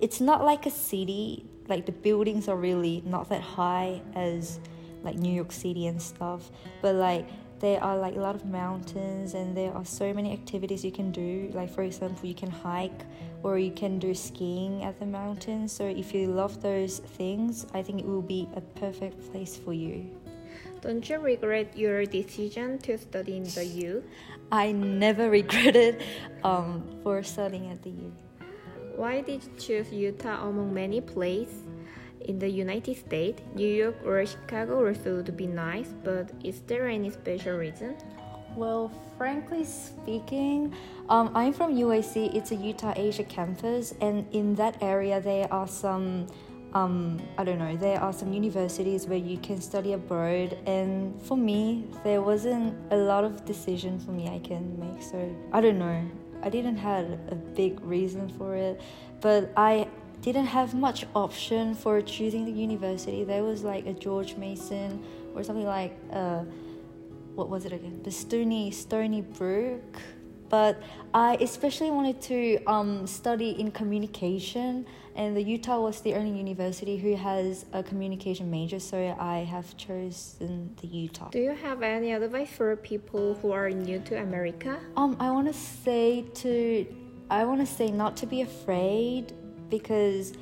it's 0.00 0.20
not 0.20 0.44
like 0.44 0.66
a 0.66 0.70
city 0.70 1.44
like 1.68 1.86
the 1.86 1.92
buildings 1.92 2.48
are 2.48 2.56
really 2.56 3.02
not 3.04 3.28
that 3.28 3.40
high 3.42 4.00
as 4.14 4.60
like 5.02 5.16
New 5.16 5.32
York 5.32 5.52
City 5.52 5.86
and 5.86 6.00
stuff 6.00 6.50
but 6.80 6.94
like 6.94 7.26
there 7.62 7.82
are 7.82 7.96
like 7.96 8.16
a 8.16 8.18
lot 8.18 8.34
of 8.34 8.44
mountains 8.44 9.34
and 9.34 9.56
there 9.56 9.72
are 9.72 9.84
so 9.84 10.12
many 10.12 10.32
activities 10.32 10.84
you 10.84 10.90
can 10.90 11.12
do 11.12 11.48
like 11.54 11.70
for 11.70 11.82
example 11.82 12.28
you 12.28 12.34
can 12.34 12.50
hike 12.50 13.06
or 13.44 13.56
you 13.56 13.70
can 13.70 13.98
do 14.00 14.12
skiing 14.14 14.82
at 14.82 14.98
the 14.98 15.06
mountains 15.06 15.72
so 15.72 15.84
if 15.86 16.12
you 16.12 16.26
love 16.26 16.60
those 16.60 16.98
things 17.16 17.64
I 17.72 17.80
think 17.82 18.00
it 18.00 18.06
will 18.06 18.20
be 18.20 18.48
a 18.56 18.60
perfect 18.60 19.30
place 19.30 19.56
for 19.56 19.72
you 19.72 20.10
don't 20.82 21.08
you 21.08 21.18
regret 21.20 21.78
your 21.78 22.04
decision 22.04 22.76
to 22.78 22.98
study 22.98 23.36
in 23.36 23.44
the 23.44 23.64
U? 23.64 24.02
I 24.50 24.72
never 24.72 25.30
regretted 25.30 26.02
um, 26.42 26.82
for 27.04 27.22
studying 27.22 27.70
at 27.70 27.80
the 27.82 27.90
U. 27.90 28.12
Why 28.96 29.20
did 29.20 29.44
you 29.44 29.50
choose 29.58 29.92
Utah 29.92 30.48
among 30.48 30.74
many 30.74 31.00
places 31.00 31.62
in 32.26 32.38
the 32.38 32.48
United 32.48 32.96
States? 32.96 33.42
New 33.54 33.66
York 33.66 33.96
or 34.04 34.24
Chicago 34.26 34.86
also 34.86 35.16
would 35.16 35.36
be 35.36 35.46
nice, 35.46 35.88
but 36.04 36.30
is 36.44 36.60
there 36.66 36.88
any 36.88 37.10
special 37.10 37.56
reason? 37.56 37.96
Well, 38.54 38.90
frankly 39.16 39.64
speaking, 39.64 40.74
um, 41.08 41.30
I'm 41.34 41.52
from 41.52 41.74
UAC. 41.74 42.34
It's 42.34 42.50
a 42.50 42.56
Utah 42.56 42.92
Asia 42.96 43.24
campus, 43.24 43.94
and 44.00 44.26
in 44.32 44.54
that 44.56 44.76
area, 44.82 45.20
there 45.20 45.50
are 45.52 45.66
some, 45.66 46.26
um, 46.74 47.20
I 47.38 47.44
don't 47.44 47.58
know, 47.58 47.76
there 47.76 47.98
are 48.00 48.12
some 48.12 48.32
universities 48.32 49.06
where 49.06 49.18
you 49.18 49.38
can 49.38 49.60
study 49.60 49.94
abroad. 49.94 50.58
And 50.66 51.20
for 51.22 51.36
me, 51.36 51.86
there 52.04 52.20
wasn't 52.20 52.76
a 52.90 52.96
lot 52.96 53.24
of 53.24 53.44
decision 53.46 53.98
for 53.98 54.10
me 54.10 54.28
I 54.28 54.38
can 54.40 54.78
make. 54.78 55.02
So 55.02 55.34
I 55.52 55.60
don't 55.62 55.78
know. 55.78 56.04
I 56.42 56.50
didn't 56.50 56.76
have 56.76 57.06
a 57.30 57.34
big 57.34 57.80
reason 57.80 58.28
for 58.36 58.56
it, 58.56 58.80
but 59.20 59.50
I 59.56 59.88
didn't 60.22 60.46
have 60.46 60.72
much 60.72 61.04
option 61.14 61.74
for 61.74 62.00
choosing 62.00 62.44
the 62.44 62.52
university. 62.52 63.24
There 63.24 63.44
was 63.44 63.62
like 63.64 63.86
a 63.86 63.92
George 63.92 64.36
Mason 64.36 65.02
or 65.34 65.42
something 65.42 65.66
like 65.66 65.98
uh, 66.12 66.44
what 67.34 67.48
was 67.48 67.64
it 67.64 67.72
again? 67.72 68.00
The 68.02 68.10
Stony 68.10 68.70
Stony 68.70 69.20
Brook. 69.22 70.00
But 70.48 70.82
I 71.14 71.36
especially 71.40 71.90
wanted 71.90 72.20
to 72.22 72.62
um, 72.66 73.06
study 73.06 73.50
in 73.58 73.70
communication 73.70 74.86
and 75.14 75.36
the 75.36 75.42
Utah 75.42 75.80
was 75.80 76.00
the 76.00 76.14
only 76.14 76.38
university 76.38 76.96
who 76.96 77.16
has 77.16 77.66
a 77.72 77.82
communication 77.82 78.50
major, 78.50 78.80
so 78.80 79.14
I 79.18 79.38
have 79.40 79.76
chosen 79.76 80.74
the 80.80 80.86
Utah. 80.86 81.28
Do 81.28 81.38
you 81.38 81.54
have 81.54 81.82
any 81.82 82.12
advice 82.12 82.50
for 82.50 82.76
people 82.76 83.34
who 83.34 83.52
are 83.52 83.68
new 83.68 83.98
to 84.00 84.22
America? 84.22 84.78
Um, 84.96 85.16
I 85.20 85.30
want 85.30 85.48
to 85.48 85.52
say 85.52 86.24
to, 86.34 86.86
I 87.30 87.44
want 87.44 87.60
to 87.60 87.66
say 87.66 87.90
not 87.90 88.16
to 88.18 88.26
be 88.26 88.40
afraid 88.40 89.34
because, 89.72 90.34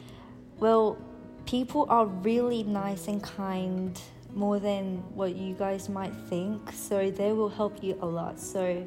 well, 0.59 0.99
people 1.47 1.87
are 1.88 2.07
really 2.07 2.64
nice 2.64 3.07
and 3.07 3.23
kind 3.23 3.99
more 4.35 4.59
than 4.59 4.97
what 5.14 5.37
you 5.37 5.55
guys 5.55 5.88
might 5.88 6.12
think, 6.29 6.73
so 6.73 7.11
they 7.11 7.33
will 7.33 7.49
help 7.49 7.83
you 7.83 7.97
a 8.03 8.07
lot. 8.07 8.40
So, 8.40 8.87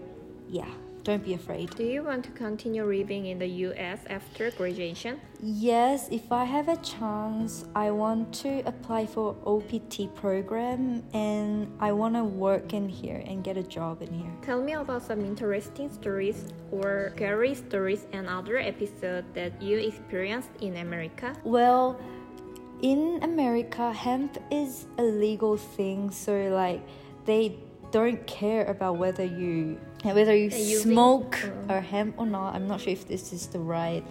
yeah. 0.49 0.69
Don't 1.03 1.23
be 1.23 1.33
afraid. 1.33 1.69
Do 1.75 1.83
you 1.83 2.01
want 2.01 2.23
to 2.23 2.31
continue 2.31 2.85
living 2.85 3.25
in 3.25 3.37
the 3.37 3.47
US 3.67 3.99
after 4.09 4.51
graduation? 4.51 5.19
Yes, 5.41 6.07
if 6.09 6.31
I 6.31 6.45
have 6.45 6.69
a 6.69 6.77
chance, 6.77 7.65
I 7.75 7.91
want 7.91 8.33
to 8.35 8.63
apply 8.65 9.07
for 9.07 9.35
OPT 9.45 10.15
program 10.15 11.03
and 11.13 11.67
I 11.81 11.91
want 11.91 12.15
to 12.15 12.23
work 12.23 12.71
in 12.71 12.87
here 12.87 13.21
and 13.27 13.43
get 13.43 13.57
a 13.57 13.63
job 13.63 14.01
in 14.01 14.13
here. 14.13 14.31
Tell 14.43 14.61
me 14.61 14.73
about 14.73 15.03
some 15.03 15.19
interesting 15.25 15.91
stories 15.91 16.53
or 16.71 17.11
scary 17.15 17.53
stories 17.53 18.07
and 18.13 18.29
other 18.29 18.57
episodes 18.57 19.27
that 19.33 19.61
you 19.61 19.79
experienced 19.79 20.51
in 20.61 20.77
America. 20.77 21.35
Well, 21.43 21.99
in 22.81 23.19
America, 23.23 23.91
hemp 23.91 24.37
is 24.51 24.87
a 24.97 25.03
legal 25.03 25.57
thing, 25.57 26.11
so 26.11 26.33
like 26.47 26.81
they 27.25 27.57
don't 27.91 28.25
care 28.25 28.65
about 28.65 28.97
whether 28.97 29.23
you 29.23 29.77
whether 30.03 30.35
you 30.35 30.51
smoke 30.51 31.39
or 31.69 31.79
hemp 31.79 32.15
or 32.17 32.25
not. 32.25 32.55
I'm 32.55 32.67
not 32.67 32.81
sure 32.81 32.93
if 32.93 33.07
this 33.07 33.31
is 33.31 33.47
the 33.47 33.59
right 33.59 34.03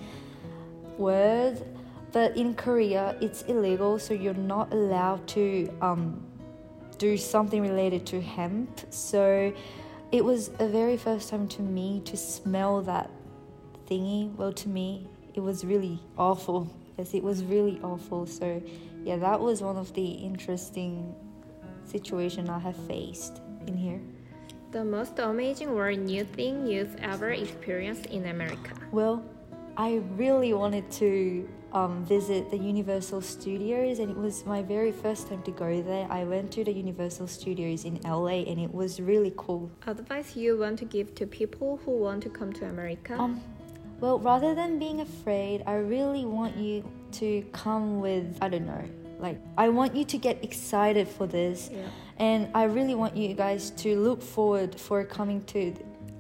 word, 0.98 1.62
But 2.12 2.36
in 2.36 2.54
Korea, 2.54 3.16
it's 3.22 3.42
illegal, 3.42 3.98
so 3.98 4.12
you're 4.12 4.34
not 4.34 4.70
allowed 4.72 5.26
to 5.28 5.68
um, 5.80 6.22
do 6.98 7.16
something 7.16 7.62
related 7.62 8.04
to 8.08 8.20
hemp. 8.20 8.80
So 8.90 9.52
it 10.12 10.22
was 10.22 10.50
a 10.58 10.68
very 10.68 10.98
first 10.98 11.30
time 11.30 11.48
to 11.48 11.62
me 11.62 12.02
to 12.04 12.16
smell 12.16 12.82
that 12.82 13.10
thingy. 13.88 14.34
Well, 14.36 14.52
to 14.52 14.68
me, 14.68 15.08
it 15.34 15.40
was 15.40 15.64
really 15.64 16.00
awful. 16.16 16.70
Yes, 16.98 17.14
it 17.14 17.22
was 17.22 17.42
really 17.42 17.80
awful. 17.82 18.26
So 18.26 18.62
yeah, 19.02 19.16
that 19.16 19.40
was 19.40 19.62
one 19.62 19.78
of 19.78 19.94
the 19.94 20.06
interesting 20.06 21.14
situation 21.86 22.50
I 22.50 22.58
have 22.58 22.76
faced 22.86 23.40
in 23.66 23.74
here. 23.74 24.02
The 24.72 24.82
most 24.82 25.18
amazing 25.18 25.68
or 25.68 25.92
new 25.92 26.24
thing 26.24 26.66
you've 26.66 26.96
ever 27.02 27.30
experienced 27.30 28.06
in 28.06 28.24
America? 28.28 28.72
Well, 28.90 29.22
I 29.76 30.00
really 30.16 30.54
wanted 30.54 30.90
to 30.92 31.46
um, 31.74 32.06
visit 32.06 32.50
the 32.50 32.56
Universal 32.56 33.20
Studios, 33.20 33.98
and 33.98 34.10
it 34.10 34.16
was 34.16 34.46
my 34.46 34.62
very 34.62 34.90
first 34.90 35.28
time 35.28 35.42
to 35.42 35.50
go 35.50 35.82
there. 35.82 36.06
I 36.10 36.24
went 36.24 36.50
to 36.52 36.64
the 36.64 36.72
Universal 36.72 37.26
Studios 37.26 37.84
in 37.84 38.00
LA, 38.02 38.48
and 38.48 38.58
it 38.58 38.72
was 38.72 38.98
really 38.98 39.34
cool. 39.36 39.70
Advice 39.86 40.36
you 40.36 40.56
want 40.56 40.78
to 40.78 40.86
give 40.86 41.14
to 41.16 41.26
people 41.26 41.78
who 41.84 41.90
want 41.90 42.22
to 42.22 42.30
come 42.30 42.50
to 42.54 42.64
America? 42.64 43.14
Um, 43.18 43.42
well, 44.00 44.18
rather 44.20 44.54
than 44.54 44.78
being 44.78 45.02
afraid, 45.02 45.64
I 45.66 45.74
really 45.74 46.24
want 46.24 46.56
you 46.56 46.82
to 47.20 47.44
come 47.52 48.00
with, 48.00 48.38
I 48.40 48.48
don't 48.48 48.66
know, 48.66 48.88
like, 49.18 49.38
I 49.58 49.68
want 49.68 49.94
you 49.94 50.06
to 50.06 50.16
get 50.16 50.42
excited 50.42 51.08
for 51.08 51.26
this. 51.26 51.68
Yeah. 51.70 51.88
And 52.18 52.48
I 52.54 52.64
really 52.64 52.94
want 52.94 53.16
you 53.16 53.34
guys 53.34 53.70
to 53.82 53.98
look 53.98 54.22
forward 54.22 54.78
for 54.78 55.04
coming 55.04 55.42
to 55.44 55.74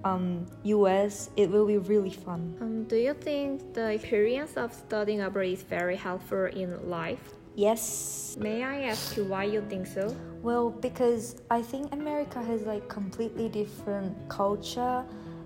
um, 0.04 0.46
US. 0.64 1.30
It 1.36 1.50
will 1.50 1.66
be 1.66 1.78
really 1.78 2.10
fun. 2.10 2.56
Um, 2.60 2.84
do 2.84 2.96
you 2.96 3.14
think 3.14 3.74
the 3.74 3.90
experience 3.92 4.56
of 4.56 4.72
studying 4.72 5.20
abroad 5.20 5.46
is 5.46 5.62
very 5.62 5.96
helpful 5.96 6.46
in 6.46 6.88
life? 6.88 7.34
Yes. 7.54 8.36
May 8.40 8.62
I 8.62 8.84
ask 8.84 9.16
you 9.16 9.24
why 9.24 9.44
you 9.44 9.60
think 9.68 9.86
so? 9.86 10.16
Well, 10.42 10.70
because 10.70 11.42
I 11.50 11.60
think 11.60 11.92
America 11.92 12.42
has 12.42 12.62
like 12.62 12.88
completely 12.88 13.48
different 13.48 14.16
culture 14.28 15.04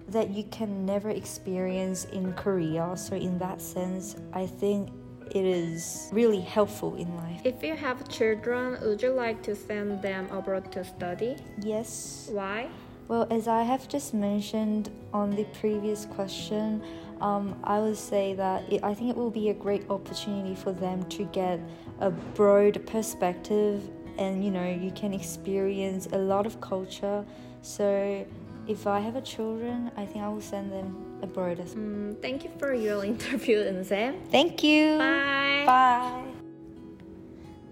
that 0.09 0.31
you 0.31 0.45
can 0.45 0.87
never 0.87 1.11
experience 1.11 2.05
in 2.07 2.33
Korea. 2.35 2.97
So 2.97 3.17
in 3.17 3.39
that 3.39 3.61
sense, 3.61 4.17
I 4.33 4.47
think 4.47 4.91
it 5.31 5.45
is 5.45 6.09
really 6.13 6.41
helpful 6.41 6.95
in 6.97 7.15
life. 7.17 7.41
If 7.45 7.63
you 7.63 7.75
have 7.75 8.09
children, 8.09 8.79
would 8.83 9.03
you 9.03 9.11
like 9.11 9.43
to 9.45 9.55
send 9.55 10.03
them 10.03 10.29
abroad 10.31 10.71
to 10.73 10.85
study? 10.85 11.37
Yes. 11.61 12.29
Why? 12.33 12.69
Well, 13.09 13.27
as 13.31 13.47
I 13.47 13.63
have 13.63 13.89
just 13.89 14.15
mentioned 14.15 14.91
on 15.13 15.31
the 15.31 15.45
previous 15.61 16.07
question, 16.07 16.83
um, 17.21 17.59
I 17.65 17.79
would 17.79 17.97
say 17.97 18.35
that 18.35 18.71
it, 18.73 18.83
I 18.83 18.95
think 18.95 19.11
it 19.11 19.17
will 19.17 19.31
be 19.31 19.51
a 19.51 19.55
great 19.55 19.89
opportunity 19.91 20.55
for 20.55 20.73
them 20.73 21.05
to 21.11 21.25
get 21.27 21.61
a 22.01 22.11
broad 22.11 22.85
perspective 22.87 23.83
and 24.19 24.45
you 24.45 24.51
know 24.51 24.67
you 24.69 24.91
can 24.93 25.13
experience 25.13 26.09
a 26.13 26.19
lot 26.19 26.47
of 26.47 26.61
culture 26.61 27.25
so 27.63 28.25
if 28.69 28.87
I 28.87 29.01
have 29.01 29.17
a 29.17 29.21
children, 29.21 29.91
I 29.97 30.05
think 30.07 30.25
I 30.25 30.29
will 30.29 30.41
send 30.41 30.73
them 30.73 30.97
abroad 31.23 31.61
as 31.61 31.75
well. 31.75 31.85
Mm, 31.85 32.23
thank 32.23 32.45
you 32.45 32.51
for 32.59 32.75
your 32.75 33.05
interview, 33.13 33.85
Sam. 33.85 34.17
Thank 34.31 34.63
you. 34.63 34.99
Bye. 34.99 35.63
Bye. 35.67 36.23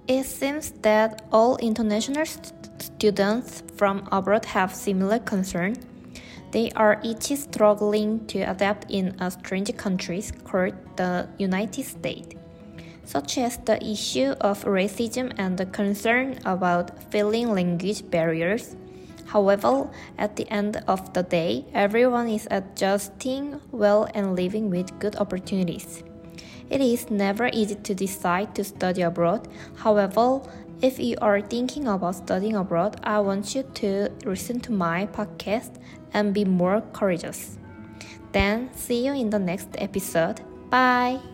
It 0.06 0.24
seems 0.26 0.70
that 0.82 1.26
all 1.32 1.56
international 1.56 2.26
st- 2.26 2.52
students 2.78 3.62
from 3.76 4.06
abroad 4.12 4.44
have 4.44 4.74
similar 4.74 5.18
concern. 5.18 5.76
They 6.52 6.70
are 6.76 7.00
each 7.02 7.34
struggling 7.36 8.26
to 8.26 8.40
adapt 8.42 8.90
in 8.90 9.16
a 9.18 9.30
strange 9.30 9.76
country 9.76 10.22
called 10.44 10.74
the 10.96 11.26
United 11.38 11.84
States, 11.84 12.36
such 13.04 13.38
as 13.38 13.56
the 13.64 13.82
issue 13.82 14.34
of 14.40 14.62
racism 14.64 15.32
and 15.36 15.58
the 15.58 15.66
concern 15.66 16.38
about 16.44 17.10
feeling 17.10 17.52
language 17.52 18.08
barriers. 18.08 18.76
However, 19.26 19.88
at 20.18 20.36
the 20.36 20.48
end 20.50 20.82
of 20.86 21.12
the 21.12 21.22
day, 21.22 21.64
everyone 21.72 22.28
is 22.28 22.46
adjusting 22.50 23.60
well 23.72 24.08
and 24.14 24.36
living 24.36 24.70
with 24.70 24.98
good 24.98 25.16
opportunities. 25.16 26.02
It 26.70 26.80
is 26.80 27.10
never 27.10 27.50
easy 27.52 27.76
to 27.76 27.94
decide 27.94 28.54
to 28.54 28.64
study 28.64 29.02
abroad. 29.02 29.48
However, 29.76 30.40
if 30.82 30.98
you 30.98 31.16
are 31.20 31.40
thinking 31.40 31.86
about 31.88 32.16
studying 32.16 32.56
abroad, 32.56 33.00
I 33.04 33.20
want 33.20 33.54
you 33.54 33.62
to 33.62 34.08
listen 34.24 34.60
to 34.60 34.72
my 34.72 35.06
podcast 35.06 35.76
and 36.12 36.34
be 36.34 36.44
more 36.44 36.82
courageous. 36.92 37.58
Then, 38.32 38.70
see 38.74 39.06
you 39.06 39.12
in 39.12 39.30
the 39.30 39.38
next 39.38 39.68
episode. 39.78 40.40
Bye. 40.70 41.33